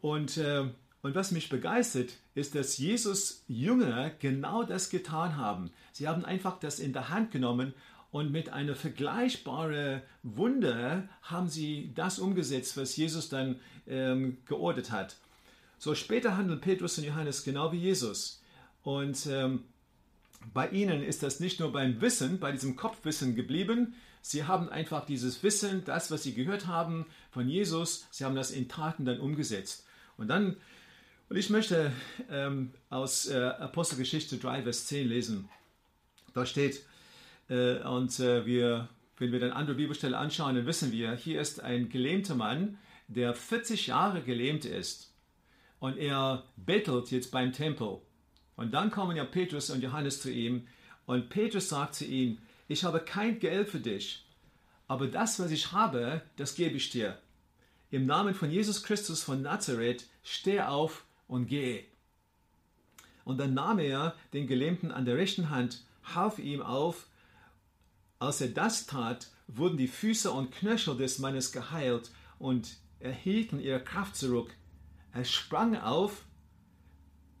Und, 0.00 0.36
äh, 0.36 0.64
und 1.04 1.14
was 1.14 1.32
mich 1.32 1.50
begeistert, 1.50 2.14
ist, 2.34 2.54
dass 2.54 2.78
Jesus 2.78 3.44
Jünger 3.46 4.08
genau 4.20 4.62
das 4.62 4.88
getan 4.88 5.36
haben. 5.36 5.70
Sie 5.92 6.08
haben 6.08 6.24
einfach 6.24 6.58
das 6.58 6.78
in 6.78 6.94
der 6.94 7.10
Hand 7.10 7.30
genommen 7.30 7.74
und 8.10 8.32
mit 8.32 8.48
einer 8.48 8.74
vergleichbaren 8.74 10.00
Wunder 10.22 11.06
haben 11.20 11.48
sie 11.50 11.92
das 11.94 12.18
umgesetzt, 12.18 12.78
was 12.78 12.96
Jesus 12.96 13.28
dann 13.28 13.60
ähm, 13.86 14.38
geordnet 14.46 14.92
hat. 14.92 15.16
So 15.78 15.94
später 15.94 16.38
handeln 16.38 16.62
Petrus 16.62 16.96
und 16.96 17.04
Johannes 17.04 17.44
genau 17.44 17.70
wie 17.70 17.80
Jesus. 17.80 18.42
Und 18.82 19.26
ähm, 19.26 19.64
bei 20.54 20.70
ihnen 20.70 21.02
ist 21.02 21.22
das 21.22 21.38
nicht 21.38 21.60
nur 21.60 21.70
beim 21.70 22.00
Wissen, 22.00 22.40
bei 22.40 22.50
diesem 22.50 22.76
Kopfwissen 22.76 23.34
geblieben. 23.34 23.94
Sie 24.22 24.44
haben 24.44 24.70
einfach 24.70 25.04
dieses 25.04 25.42
Wissen, 25.42 25.84
das, 25.84 26.10
was 26.10 26.22
sie 26.22 26.32
gehört 26.32 26.66
haben 26.66 27.04
von 27.30 27.46
Jesus, 27.46 28.06
sie 28.10 28.24
haben 28.24 28.36
das 28.36 28.50
in 28.50 28.68
Taten 28.70 29.04
dann 29.04 29.20
umgesetzt. 29.20 29.84
Und 30.16 30.28
dann, 30.28 30.56
und 31.28 31.36
ich 31.36 31.50
möchte 31.50 31.92
ähm, 32.30 32.72
aus 32.90 33.26
äh, 33.26 33.36
Apostelgeschichte 33.36 34.36
3, 34.36 34.62
Vers 34.62 34.86
10 34.86 35.08
lesen. 35.08 35.48
Da 36.34 36.46
steht, 36.46 36.84
äh, 37.48 37.78
und 37.82 38.18
äh, 38.20 38.44
wir, 38.46 38.88
wenn 39.18 39.32
wir 39.32 39.40
dann 39.40 39.52
andere 39.52 39.76
Bibelstelle 39.76 40.16
anschauen, 40.16 40.54
dann 40.54 40.66
wissen 40.66 40.92
wir, 40.92 41.14
hier 41.14 41.40
ist 41.40 41.60
ein 41.60 41.88
gelähmter 41.88 42.34
Mann, 42.34 42.78
der 43.08 43.34
40 43.34 43.88
Jahre 43.88 44.22
gelähmt 44.22 44.64
ist. 44.64 45.12
Und 45.78 45.98
er 45.98 46.44
bettelt 46.56 47.10
jetzt 47.10 47.30
beim 47.30 47.52
Tempel. 47.52 47.98
Und 48.56 48.72
dann 48.72 48.90
kommen 48.90 49.16
ja 49.16 49.24
Petrus 49.24 49.70
und 49.70 49.82
Johannes 49.82 50.20
zu 50.20 50.30
ihm 50.30 50.66
und 51.06 51.28
Petrus 51.28 51.68
sagt 51.68 51.94
zu 51.94 52.04
ihm, 52.04 52.38
ich 52.68 52.84
habe 52.84 53.00
kein 53.00 53.38
Geld 53.40 53.68
für 53.68 53.80
dich, 53.80 54.24
aber 54.86 55.06
das, 55.06 55.38
was 55.38 55.50
ich 55.50 55.72
habe, 55.72 56.22
das 56.36 56.54
gebe 56.54 56.76
ich 56.76 56.90
dir. 56.90 57.18
Im 57.90 58.06
Namen 58.06 58.34
von 58.34 58.50
Jesus 58.50 58.82
Christus 58.82 59.22
von 59.22 59.42
Nazareth, 59.42 60.06
steh 60.22 60.60
auf 60.60 61.03
und 61.26 61.46
geh. 61.46 61.84
Und 63.24 63.38
dann 63.38 63.54
nahm 63.54 63.78
er 63.78 64.14
den 64.32 64.46
Gelähmten 64.46 64.90
an 64.92 65.04
der 65.04 65.16
rechten 65.16 65.50
Hand, 65.50 65.84
half 66.02 66.38
ihm 66.38 66.62
auf. 66.62 67.06
Als 68.18 68.40
er 68.40 68.48
das 68.48 68.86
tat, 68.86 69.30
wurden 69.46 69.76
die 69.76 69.88
Füße 69.88 70.30
und 70.30 70.52
Knöchel 70.52 70.96
des 70.96 71.18
Mannes 71.18 71.52
geheilt 71.52 72.10
und 72.38 72.76
erhielten 73.00 73.60
ihre 73.60 73.82
Kraft 73.82 74.16
zurück. 74.16 74.54
Er 75.12 75.24
sprang 75.24 75.76
auf 75.76 76.24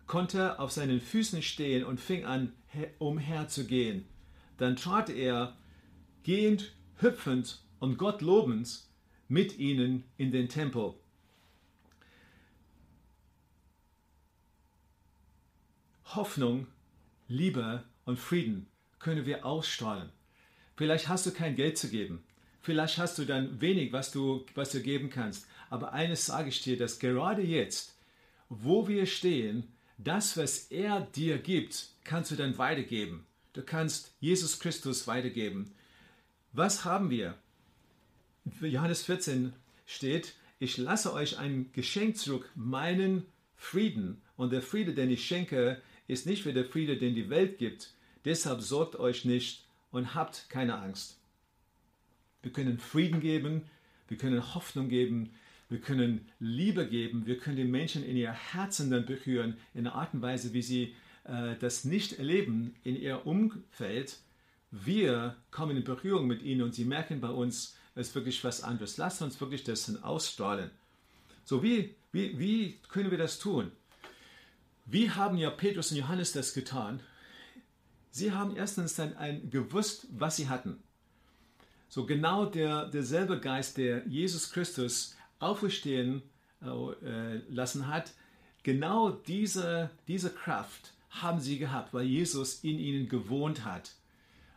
konnte 0.06 0.58
auf 0.58 0.72
seinen 0.72 1.00
Füßen 1.00 1.42
stehen 1.42 1.84
und 1.84 2.00
fing 2.00 2.24
an, 2.24 2.52
umherzugehen. 2.98 4.04
Dann 4.58 4.76
trat 4.76 5.10
er, 5.10 5.56
gehend, 6.22 6.74
hüpfend 6.96 7.62
und 7.78 7.98
Gott 7.98 8.22
lobend, 8.22 8.84
mit 9.28 9.58
ihnen 9.58 10.04
in 10.16 10.30
den 10.30 10.48
Tempel. 10.48 10.94
Hoffnung, 16.16 16.66
Liebe 17.28 17.82
und 18.04 18.18
Frieden 18.18 18.66
können 18.98 19.26
wir 19.26 19.44
ausstrahlen. 19.44 20.10
Vielleicht 20.76 21.08
hast 21.08 21.26
du 21.26 21.30
kein 21.32 21.56
Geld 21.56 21.78
zu 21.78 21.88
geben. 21.88 22.24
Vielleicht 22.60 22.98
hast 22.98 23.18
du 23.18 23.24
dann 23.24 23.60
wenig, 23.60 23.92
was 23.92 24.10
du, 24.10 24.44
was 24.54 24.70
du 24.70 24.80
geben 24.80 25.10
kannst. 25.10 25.46
Aber 25.70 25.92
eines 25.92 26.26
sage 26.26 26.48
ich 26.48 26.62
dir, 26.62 26.78
dass 26.78 26.98
gerade 26.98 27.42
jetzt, 27.42 27.98
wo 28.48 28.88
wir 28.88 29.06
stehen, 29.06 29.68
das, 29.98 30.36
was 30.36 30.70
er 30.70 31.00
dir 31.00 31.38
gibt, 31.38 31.88
kannst 32.04 32.30
du 32.30 32.36
dann 32.36 32.58
weitergeben. 32.58 33.26
Du 33.52 33.62
kannst 33.62 34.14
Jesus 34.20 34.58
Christus 34.58 35.06
weitergeben. 35.06 35.72
Was 36.52 36.84
haben 36.84 37.10
wir? 37.10 37.34
Johannes 38.60 39.02
14 39.02 39.52
steht, 39.86 40.34
ich 40.58 40.76
lasse 40.76 41.12
euch 41.12 41.38
ein 41.38 41.70
Geschenk 41.72 42.16
zurück, 42.16 42.50
meinen 42.54 43.26
Frieden. 43.56 44.22
Und 44.36 44.52
der 44.52 44.62
Friede, 44.62 44.94
den 44.94 45.10
ich 45.10 45.26
schenke, 45.26 45.80
ist 46.06 46.26
nicht 46.26 46.44
wie 46.46 46.52
der 46.52 46.64
Friede, 46.64 46.96
den 46.96 47.14
die 47.14 47.30
Welt 47.30 47.58
gibt. 47.58 47.92
Deshalb 48.24 48.60
sorgt 48.60 48.96
euch 48.96 49.24
nicht 49.24 49.64
und 49.90 50.14
habt 50.14 50.46
keine 50.48 50.78
Angst. 50.78 51.18
Wir 52.42 52.52
können 52.52 52.78
Frieden 52.78 53.20
geben, 53.20 53.62
wir 54.08 54.18
können 54.18 54.54
Hoffnung 54.54 54.88
geben, 54.88 55.30
wir 55.68 55.80
können 55.80 56.28
Liebe 56.40 56.86
geben, 56.86 57.26
wir 57.26 57.38
können 57.38 57.56
die 57.56 57.64
Menschen 57.64 58.04
in 58.04 58.16
ihr 58.16 58.32
Herzen 58.32 58.90
dann 58.90 59.06
berühren, 59.06 59.56
in 59.72 59.86
einer 59.86 59.94
Art 59.94 60.14
und 60.14 60.22
Weise, 60.22 60.52
wie 60.52 60.62
sie 60.62 60.94
äh, 61.24 61.56
das 61.58 61.84
nicht 61.84 62.18
erleben 62.18 62.74
in 62.84 62.96
ihr 62.96 63.26
Umfeld. 63.26 64.18
Wir 64.70 65.36
kommen 65.50 65.76
in 65.76 65.84
Berührung 65.84 66.26
mit 66.26 66.42
ihnen 66.42 66.62
und 66.62 66.74
sie 66.74 66.84
merken 66.84 67.20
bei 67.20 67.30
uns, 67.30 67.76
es 67.94 68.08
ist 68.08 68.14
wirklich 68.14 68.42
was 68.44 68.62
anderes. 68.62 68.96
Lasst 68.96 69.22
uns 69.22 69.40
wirklich 69.40 69.64
das 69.64 70.02
ausstrahlen. 70.02 70.70
So, 71.44 71.62
wie, 71.62 71.94
wie, 72.12 72.38
wie 72.38 72.78
können 72.88 73.10
wir 73.10 73.18
das 73.18 73.38
tun? 73.38 73.70
Wie 74.86 75.10
haben 75.10 75.36
ja 75.36 75.50
Petrus 75.50 75.90
und 75.90 75.96
Johannes 75.96 76.32
das 76.32 76.54
getan? 76.54 77.00
Sie 78.10 78.32
haben 78.32 78.56
erstens 78.56 78.94
dann 78.94 79.16
ein, 79.16 79.50
gewusst, 79.50 80.06
was 80.10 80.36
sie 80.36 80.48
hatten. 80.48 80.82
So 81.88 82.06
genau 82.06 82.46
der, 82.46 82.86
derselbe 82.86 83.40
Geist, 83.40 83.76
der 83.76 84.06
Jesus 84.06 84.50
Christus 84.50 85.16
auferstehen 85.38 86.22
äh, 86.62 87.36
lassen 87.48 87.88
hat, 87.88 88.12
genau 88.62 89.10
diese, 89.10 89.90
diese 90.08 90.30
Kraft 90.30 90.92
haben 91.10 91.40
sie 91.40 91.58
gehabt, 91.58 91.94
weil 91.94 92.04
Jesus 92.04 92.64
in 92.64 92.78
ihnen 92.78 93.08
gewohnt 93.08 93.64
hat. 93.64 93.92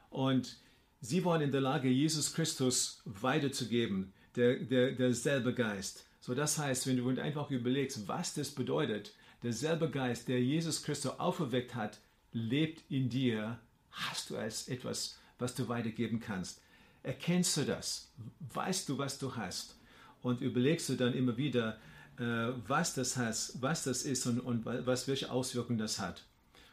Und 0.09 0.57
sie 1.01 1.23
waren 1.25 1.41
in 1.41 1.51
der 1.51 1.61
Lage, 1.61 1.89
Jesus 1.89 2.33
Christus 2.33 3.01
weiterzugeben, 3.05 4.13
der, 4.35 4.57
der, 4.57 4.91
derselbe 4.93 5.53
Geist. 5.53 6.05
So, 6.19 6.33
das 6.33 6.57
heißt, 6.57 6.87
wenn 6.87 6.97
du 6.97 7.21
einfach 7.21 7.51
überlegst, 7.51 8.07
was 8.07 8.33
das 8.33 8.49
bedeutet, 8.49 9.13
derselbe 9.43 9.89
Geist, 9.89 10.27
der 10.27 10.41
Jesus 10.41 10.83
Christus 10.83 11.19
auferweckt 11.19 11.75
hat, 11.75 11.99
lebt 12.31 12.83
in 12.89 13.09
dir, 13.09 13.59
hast 13.91 14.29
du 14.29 14.37
als 14.37 14.67
etwas, 14.67 15.19
was 15.39 15.55
du 15.55 15.67
weitergeben 15.67 16.19
kannst. 16.19 16.61
Erkennst 17.03 17.55
du 17.57 17.63
das? 17.63 18.11
Weißt 18.53 18.89
du, 18.89 18.97
was 18.97 19.17
du 19.19 19.35
hast? 19.35 19.77
Und 20.21 20.41
überlegst 20.41 20.89
du 20.89 20.95
dann 20.95 21.13
immer 21.13 21.37
wieder, 21.37 21.77
äh, 22.19 22.51
was 22.67 22.93
das 22.95 23.15
heißt, 23.17 23.61
was 23.61 23.83
das 23.83 24.03
ist 24.03 24.25
und, 24.25 24.39
und 24.39 24.65
was, 24.65 25.07
welche 25.07 25.31
Auswirkungen 25.31 25.79
das 25.79 25.99
hat. 25.99 26.23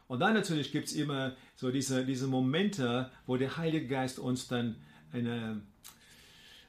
Und 0.06 0.20
dann 0.20 0.34
natürlich 0.34 0.72
gibt 0.72 0.88
es 0.88 0.94
immer 0.94 1.34
so 1.56 1.70
diese, 1.70 2.04
diese 2.04 2.26
Momente, 2.26 3.10
wo 3.26 3.36
der 3.36 3.56
Heilige 3.56 3.86
Geist 3.86 4.18
uns 4.18 4.48
dann 4.48 4.76
eine, 5.12 5.62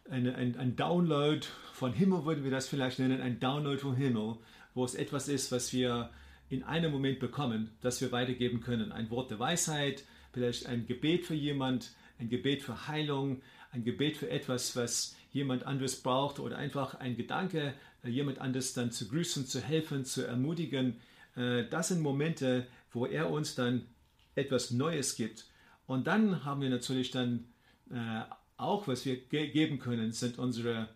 eine, 0.09 0.35
ein, 0.35 0.57
ein 0.57 0.75
Download 0.75 1.45
von 1.73 1.91
Himmel, 1.93 2.25
würden 2.25 2.43
wir 2.43 2.51
das 2.51 2.67
vielleicht 2.67 2.99
nennen, 2.99 3.21
ein 3.21 3.39
Download 3.39 3.77
vom 3.77 3.95
Himmel, 3.95 4.37
wo 4.75 4.85
es 4.85 4.93
etwas 4.93 5.27
ist, 5.27 5.51
was 5.51 5.73
wir 5.73 6.11
in 6.49 6.61
einem 6.61 6.91
Moment 6.91 7.19
bekommen, 7.19 7.71
das 7.81 8.01
wir 8.01 8.11
weitergeben 8.11 8.61
können. 8.61 8.91
Ein 8.91 9.09
Wort 9.09 9.31
der 9.31 9.39
Weisheit, 9.39 10.03
vielleicht 10.31 10.67
ein 10.67 10.85
Gebet 10.85 11.25
für 11.25 11.33
jemand, 11.33 11.95
ein 12.19 12.29
Gebet 12.29 12.61
für 12.61 12.87
Heilung, 12.87 13.41
ein 13.71 13.83
Gebet 13.83 14.17
für 14.17 14.29
etwas, 14.29 14.75
was 14.75 15.15
jemand 15.31 15.65
anderes 15.65 16.01
braucht 16.01 16.39
oder 16.39 16.57
einfach 16.57 16.95
ein 16.95 17.17
Gedanke, 17.17 17.73
äh, 18.03 18.09
jemand 18.09 18.39
anderes 18.39 18.73
dann 18.73 18.91
zu 18.91 19.07
grüßen, 19.07 19.47
zu 19.47 19.59
helfen, 19.59 20.05
zu 20.05 20.25
ermutigen. 20.25 21.01
Äh, 21.35 21.65
das 21.69 21.87
sind 21.89 22.01
Momente, 22.01 22.67
wo 22.91 23.05
er 23.05 23.29
uns 23.31 23.55
dann 23.55 23.87
etwas 24.35 24.71
Neues 24.71 25.15
gibt. 25.15 25.47
Und 25.87 26.07
dann 26.07 26.45
haben 26.45 26.61
wir 26.61 26.69
natürlich 26.69 27.11
dann 27.11 27.45
äh, 27.91 28.21
auch, 28.57 28.87
was 28.87 29.05
wir 29.05 29.17
geben 29.17 29.79
können, 29.79 30.11
sind 30.11 30.39
unsere 30.39 30.89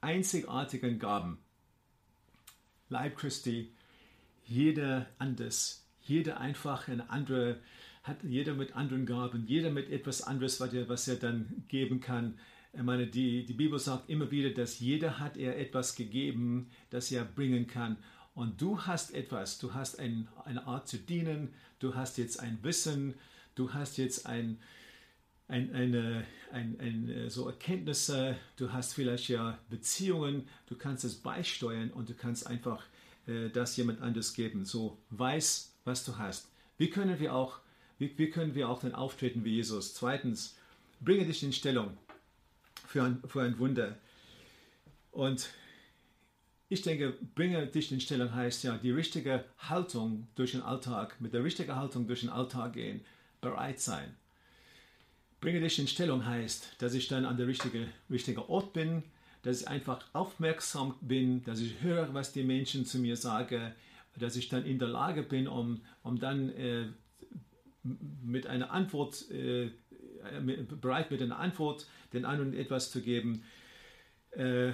einzigartigen 0.00 0.98
Gaben. 0.98 1.38
Leib 2.90 3.16
Christi, 3.16 3.70
jeder 4.44 5.06
anders, 5.18 5.86
jeder 6.02 6.40
einfach 6.40 6.88
eine 6.88 7.08
andere, 7.08 7.60
hat 8.02 8.22
jeder 8.24 8.54
mit 8.54 8.74
anderen 8.74 9.06
Gaben, 9.06 9.46
jeder 9.46 9.70
mit 9.70 9.90
etwas 9.90 10.22
anderes, 10.22 10.60
was 10.60 10.74
er, 10.74 10.88
was 10.88 11.06
er 11.06 11.16
dann 11.16 11.64
geben 11.68 12.00
kann. 12.00 12.36
Ich 12.72 12.82
meine, 12.82 13.06
die, 13.06 13.46
die 13.46 13.52
Bibel 13.52 13.78
sagt 13.78 14.10
immer 14.10 14.30
wieder, 14.32 14.50
dass 14.50 14.80
jeder 14.80 15.20
hat 15.20 15.36
er 15.36 15.56
etwas 15.56 15.94
gegeben, 15.94 16.68
das 16.90 17.12
er 17.12 17.24
bringen 17.24 17.68
kann. 17.68 17.96
Und 18.34 18.60
du 18.60 18.80
hast 18.80 19.14
etwas, 19.14 19.58
du 19.58 19.72
hast 19.72 20.00
ein, 20.00 20.26
eine 20.44 20.66
Art 20.66 20.88
zu 20.88 20.98
dienen, 20.98 21.54
du 21.78 21.94
hast 21.94 22.18
jetzt 22.18 22.40
ein 22.40 22.58
Wissen, 22.62 23.14
du 23.54 23.72
hast 23.72 23.98
jetzt 23.98 24.26
ein, 24.26 24.58
ein, 25.50 25.74
eine, 25.74 26.24
ein, 26.52 26.78
ein, 26.80 27.28
so 27.28 27.46
Erkenntnisse, 27.48 28.36
du 28.56 28.72
hast 28.72 28.94
vielleicht 28.94 29.28
ja 29.28 29.58
Beziehungen, 29.68 30.48
du 30.66 30.76
kannst 30.76 31.04
es 31.04 31.16
beisteuern 31.16 31.90
und 31.90 32.08
du 32.08 32.14
kannst 32.14 32.46
einfach 32.46 32.84
äh, 33.26 33.50
das 33.50 33.76
jemand 33.76 34.00
anderes 34.00 34.32
geben. 34.32 34.64
So 34.64 34.98
weiß, 35.10 35.74
was 35.84 36.04
du 36.04 36.16
hast. 36.16 36.48
Wie 36.78 36.88
können 36.88 37.18
wir 37.18 37.34
auch, 37.34 37.58
wie, 37.98 38.16
wie 38.16 38.30
können 38.30 38.54
wir 38.54 38.68
auch 38.68 38.80
dann 38.80 38.94
auftreten 38.94 39.44
wie 39.44 39.56
Jesus? 39.56 39.94
Zweitens, 39.94 40.56
bringe 41.00 41.26
dich 41.26 41.42
in 41.42 41.52
Stellung 41.52 41.96
für 42.86 43.02
ein, 43.02 43.22
für 43.26 43.42
ein 43.42 43.58
Wunder. 43.58 43.98
Und 45.10 45.50
ich 46.68 46.82
denke, 46.82 47.14
bringe 47.34 47.66
dich 47.66 47.90
in 47.90 48.00
Stellung 48.00 48.32
heißt 48.32 48.62
ja, 48.62 48.78
die 48.78 48.92
richtige 48.92 49.44
Haltung 49.58 50.28
durch 50.36 50.52
den 50.52 50.62
Alltag, 50.62 51.20
mit 51.20 51.34
der 51.34 51.42
richtigen 51.42 51.74
Haltung 51.74 52.06
durch 52.06 52.20
den 52.20 52.30
Alltag 52.30 52.74
gehen, 52.74 53.04
bereit 53.40 53.80
sein. 53.80 54.14
Bringe 55.40 55.60
dich 55.60 55.78
in 55.78 55.88
Stellung 55.88 56.26
heißt, 56.26 56.76
dass 56.78 56.94
ich 56.94 57.08
dann 57.08 57.24
an 57.24 57.36
der 57.36 57.46
richtigen 57.46 57.88
richtige 58.10 58.48
Ort 58.48 58.72
bin, 58.72 59.02
dass 59.42 59.62
ich 59.62 59.68
einfach 59.68 60.04
aufmerksam 60.12 60.94
bin, 61.00 61.42
dass 61.44 61.60
ich 61.60 61.80
höre, 61.80 62.12
was 62.12 62.32
die 62.32 62.42
Menschen 62.42 62.84
zu 62.84 62.98
mir 62.98 63.16
sagen, 63.16 63.72
dass 64.18 64.36
ich 64.36 64.48
dann 64.48 64.66
in 64.66 64.78
der 64.78 64.88
Lage 64.88 65.22
bin, 65.22 65.48
um, 65.48 65.80
um 66.02 66.18
dann 66.18 66.50
äh, 66.50 66.86
mit 67.82 68.46
einer 68.46 68.70
Antwort, 68.70 69.30
äh, 69.30 69.70
bereit 70.80 71.10
mit 71.10 71.22
einer 71.22 71.38
Antwort 71.38 71.86
den 72.12 72.26
anderen 72.26 72.52
etwas 72.52 72.90
zu 72.90 73.00
geben. 73.00 73.42
Äh, 74.32 74.72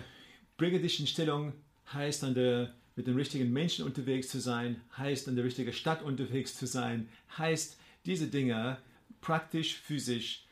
bringe 0.57 0.81
dich 0.81 0.99
in 0.99 1.07
Stellung 1.07 1.53
heißt 1.93 2.25
an 2.25 2.35
der, 2.35 2.75
mit 2.97 3.07
den 3.07 3.15
richtigen 3.15 3.53
Menschen 3.53 3.85
unterwegs 3.85 4.29
zu 4.29 4.41
sein, 4.41 4.81
heißt 4.97 5.29
an 5.29 5.37
der 5.37 5.45
richtigen 5.45 5.73
Stadt 5.73 6.03
unterwegs 6.03 6.57
zu 6.57 6.67
sein, 6.67 7.09
heißt 7.39 7.79
diese 8.07 8.29
Dinge 8.29 8.79
praktisch, 9.21 9.77
physisch. 9.77 10.46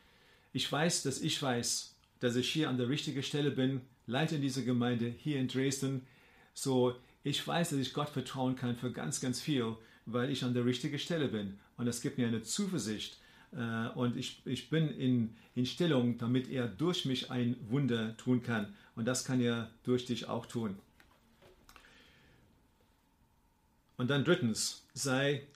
Ich 0.54 0.70
weiß, 0.70 1.02
dass 1.02 1.20
ich 1.20 1.42
weiß, 1.42 1.96
dass 2.20 2.36
ich 2.36 2.48
hier 2.48 2.68
an 2.68 2.78
der 2.78 2.88
richtigen 2.88 3.24
Stelle 3.24 3.50
bin, 3.50 3.80
leite 4.06 4.36
in 4.36 4.40
dieser 4.40 4.62
Gemeinde 4.62 5.08
hier 5.08 5.40
in 5.40 5.48
Dresden. 5.48 6.06
So, 6.54 6.94
ich 7.24 7.44
weiß, 7.44 7.70
dass 7.70 7.80
ich 7.80 7.92
Gott 7.92 8.08
vertrauen 8.08 8.54
kann 8.54 8.76
für 8.76 8.92
ganz, 8.92 9.20
ganz 9.20 9.40
viel, 9.40 9.76
weil 10.06 10.30
ich 10.30 10.44
an 10.44 10.54
der 10.54 10.64
richtigen 10.64 11.00
Stelle 11.00 11.26
bin. 11.26 11.58
Und 11.76 11.86
das 11.86 12.00
gibt 12.00 12.18
mir 12.18 12.28
eine 12.28 12.42
Zuversicht. 12.42 13.18
Äh, 13.50 13.88
und 13.96 14.16
ich, 14.16 14.42
ich 14.44 14.70
bin 14.70 14.90
in, 14.90 15.34
in 15.56 15.66
Stellung, 15.66 16.18
damit 16.18 16.48
er 16.48 16.68
durch 16.68 17.04
mich 17.04 17.32
ein 17.32 17.56
Wunder 17.68 18.16
tun 18.16 18.40
kann. 18.40 18.72
Und 18.94 19.06
das 19.06 19.24
kann 19.24 19.40
er 19.40 19.72
durch 19.82 20.06
dich 20.06 20.28
auch 20.28 20.46
tun. 20.46 20.78
Und 23.96 24.08
dann 24.08 24.24
drittens, 24.24 24.86
sei 24.92 25.48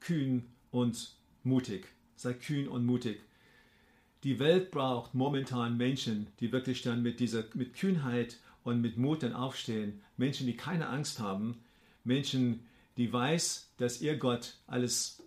kühn 0.00 0.46
und 0.70 1.14
mutig. 1.44 1.88
Sei 2.16 2.32
kühn 2.32 2.68
und 2.68 2.86
mutig. 2.86 3.20
Die 4.22 4.38
Welt 4.38 4.70
braucht 4.70 5.14
momentan 5.14 5.76
Menschen, 5.76 6.26
die 6.40 6.52
wirklich 6.52 6.82
dann 6.82 7.02
mit 7.02 7.20
dieser 7.20 7.44
mit 7.54 7.74
Kühnheit 7.74 8.38
und 8.64 8.80
mit 8.80 8.98
Mut 8.98 9.22
dann 9.22 9.32
aufstehen. 9.32 10.02
Menschen, 10.16 10.46
die 10.46 10.56
keine 10.56 10.88
Angst 10.88 11.20
haben. 11.20 11.62
Menschen, 12.04 12.66
die 12.96 13.10
weiß, 13.10 13.70
dass 13.78 14.02
ihr 14.02 14.18
Gott 14.18 14.58
alles 14.66 15.22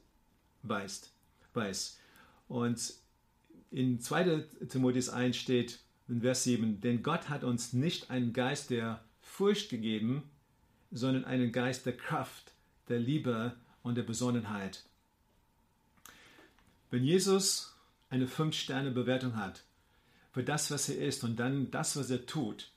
weiß. 0.61 1.11
weiß. 1.53 1.99
Und 2.47 2.93
in 3.71 3.99
2. 3.99 4.45
Timotheus 4.69 5.09
1 5.09 5.35
steht 5.35 5.79
in 6.07 6.21
Vers 6.21 6.43
7, 6.43 6.81
denn 6.81 7.01
Gott 7.01 7.29
hat 7.29 7.43
uns 7.43 7.73
nicht 7.73 8.11
einen 8.11 8.33
Geist 8.33 8.69
der 8.69 9.03
Furcht 9.21 9.69
gegeben, 9.69 10.29
sondern 10.91 11.25
einen 11.25 11.51
Geist 11.51 11.87
der 11.87 11.97
Kraft, 11.97 12.51
der 12.89 12.99
Liebe 12.99 13.55
und 13.81 13.95
der 13.95 14.03
Besonnenheit. 14.03 14.83
Wenn 16.91 17.03
Jesus 17.03 17.72
eine 18.13 18.27
Fünf-Sterne-Bewertung 18.27 19.35
hat 19.35 19.63
für 20.31 20.43
das, 20.43 20.69
was 20.69 20.87
er 20.87 21.03
ist 21.03 21.23
und 21.23 21.39
dann 21.39 21.71
das, 21.71 21.97
was 21.97 22.11
er 22.11 22.27
tut. 22.27 22.71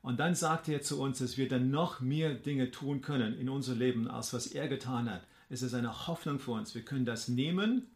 Und 0.00 0.20
dann 0.20 0.36
sagt 0.36 0.68
er 0.68 0.80
zu 0.80 1.00
uns, 1.00 1.18
dass 1.18 1.36
wir 1.36 1.48
dann 1.48 1.72
noch 1.72 2.00
mehr 2.00 2.34
Dinge 2.34 2.70
tun 2.70 3.00
können 3.00 3.36
in 3.36 3.48
unserem 3.48 3.80
Leben, 3.80 4.08
als 4.08 4.32
was 4.32 4.46
er 4.46 4.68
getan 4.68 5.10
hat. 5.10 5.26
Es 5.50 5.62
ist 5.62 5.74
eine 5.74 6.06
Hoffnung 6.06 6.38
für 6.38 6.52
uns. 6.52 6.76
Wir 6.76 6.82
können 6.82 7.04
das 7.04 7.26
nehmen 7.26 7.86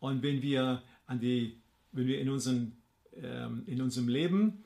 und 0.00 0.22
wenn 0.22 0.40
wir, 0.40 0.82
an 1.06 1.20
die, 1.20 1.58
wenn 1.92 2.06
wir 2.06 2.18
in, 2.18 2.30
unseren, 2.30 2.72
ähm, 3.22 3.62
in 3.66 3.82
unserem 3.82 4.08
Leben 4.08 4.64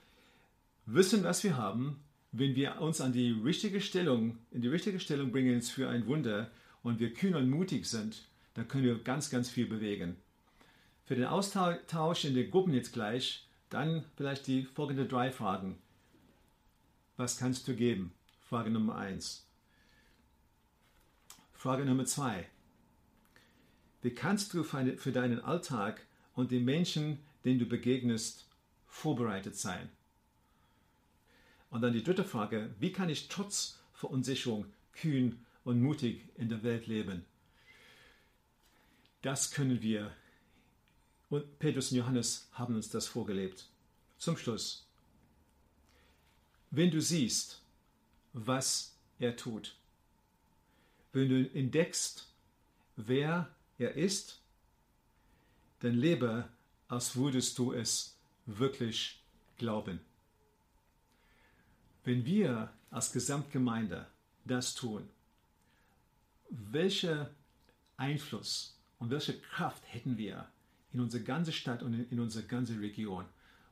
wissen, 0.87 1.25
was 1.25 1.43
wir 1.43 1.57
haben, 1.57 1.99
wenn 2.31 2.55
wir 2.55 2.81
uns 2.81 3.01
an 3.01 3.13
die 3.13 3.33
richtige 3.33 3.81
Stellung, 3.81 4.39
in 4.53 4.63
die 4.63 4.69
richtige 4.69 5.01
Stellung 5.01 5.33
bringen 5.33 5.61
für 5.63 5.89
ein 5.89 6.07
Wunder 6.07 6.53
und 6.85 7.01
wir 7.01 7.13
kühn 7.13 7.35
und 7.35 7.51
mutig 7.51 7.87
sind, 7.87 8.29
dann 8.55 8.69
können 8.69 8.85
wir 8.85 9.03
ganz, 9.03 9.29
ganz 9.29 9.51
viel 9.51 9.67
bewegen. 9.67 10.17
Für 11.09 11.17
den 11.17 11.25
Austausch 11.25 12.27
in 12.27 12.35
den 12.35 12.51
Gruppen 12.51 12.75
jetzt 12.75 12.93
gleich, 12.93 13.49
dann 13.71 14.05
vielleicht 14.19 14.47
die 14.47 14.65
folgenden 14.65 15.09
drei 15.09 15.33
Fragen. 15.33 15.79
Was 17.17 17.39
kannst 17.39 17.67
du 17.67 17.75
geben? 17.75 18.13
Frage 18.41 18.69
Nummer 18.69 18.97
eins. 18.97 19.49
Frage 21.55 21.87
Nummer 21.87 22.05
zwei. 22.05 22.47
Wie 24.03 24.11
kannst 24.11 24.53
du 24.53 24.63
für 24.63 25.11
deinen 25.11 25.41
Alltag 25.41 26.07
und 26.35 26.51
die 26.51 26.61
Menschen, 26.61 27.21
denen 27.43 27.59
du 27.59 27.65
begegnest, 27.65 28.47
vorbereitet 28.87 29.57
sein? 29.57 29.89
Und 31.71 31.81
dann 31.81 31.95
die 31.95 32.05
dritte 32.05 32.25
Frage, 32.25 32.69
wie 32.81 32.93
kann 32.93 33.09
ich 33.09 33.29
trotz 33.29 33.81
Verunsicherung 33.95 34.67
kühn 34.93 35.43
und 35.65 35.81
mutig 35.81 36.29
in 36.37 36.51
der 36.51 36.63
Welt 36.63 36.87
leben? 36.87 37.25
Das 39.23 39.51
können 39.51 39.81
wir 39.81 40.13
und 41.31 41.59
Petrus 41.59 41.91
und 41.91 41.99
Johannes 41.99 42.49
haben 42.53 42.75
uns 42.75 42.89
das 42.89 43.07
vorgelebt. 43.07 43.69
Zum 44.19 44.37
Schluss. 44.37 44.87
Wenn 46.71 46.91
du 46.91 47.01
siehst, 47.01 47.63
was 48.33 48.97
er 49.19 49.37
tut, 49.37 49.77
wenn 51.13 51.29
du 51.29 51.51
entdeckst, 51.55 52.29
wer 52.97 53.49
er 53.79 53.95
ist, 53.95 54.41
dann 55.81 55.95
lebe, 55.95 56.49
als 56.89 57.17
würdest 57.17 57.59
du 57.59 57.73
es 57.73 58.17
wirklich 58.47 59.23
glauben. 59.57 60.01
Wenn 62.05 62.25
wir 62.25 62.73
als 62.91 63.13
Gesamtgemeinde 63.13 64.07
das 64.45 64.75
tun, 64.75 65.09
welcher 66.51 67.31
Einfluss 67.97 68.79
und 68.99 69.11
welche 69.11 69.39
Kraft 69.39 69.83
hätten 69.93 70.17
wir, 70.17 70.49
in 70.93 71.01
unsere 71.01 71.23
ganze 71.23 71.53
Stadt 71.53 71.83
und 71.83 71.95
in, 71.95 72.21
unsere 72.21 72.47
ganze 72.47 72.81
Region. 72.81 73.25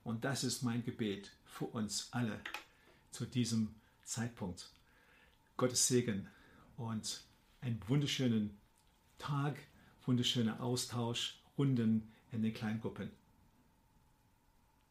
Und 0.05 0.25
das 0.25 0.45
ist 0.45 0.63
mein 0.63 0.85
Gebet 0.85 1.33
für 1.45 1.67
uns 1.67 2.09
alle 2.13 2.41
zu 3.11 3.27
diesem 3.27 3.75
Zeitpunkt. 4.03 4.71
Gottes 5.57 5.89
Segen 5.89 6.29
und 6.77 7.23
einen 7.61 7.81
wunderschönen 7.89 8.59
Tag, 9.19 9.57
wunderschöner 10.05 10.61
Austausch, 10.61 11.41
Runden 11.57 12.13
in 12.31 12.43
den 12.43 12.53
Kleingruppen. 12.53 13.11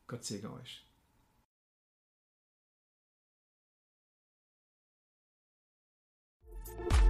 Gott 0.07 0.23
segne 0.23 0.51
euch. 0.51 0.83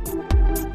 Wenn 0.05 0.74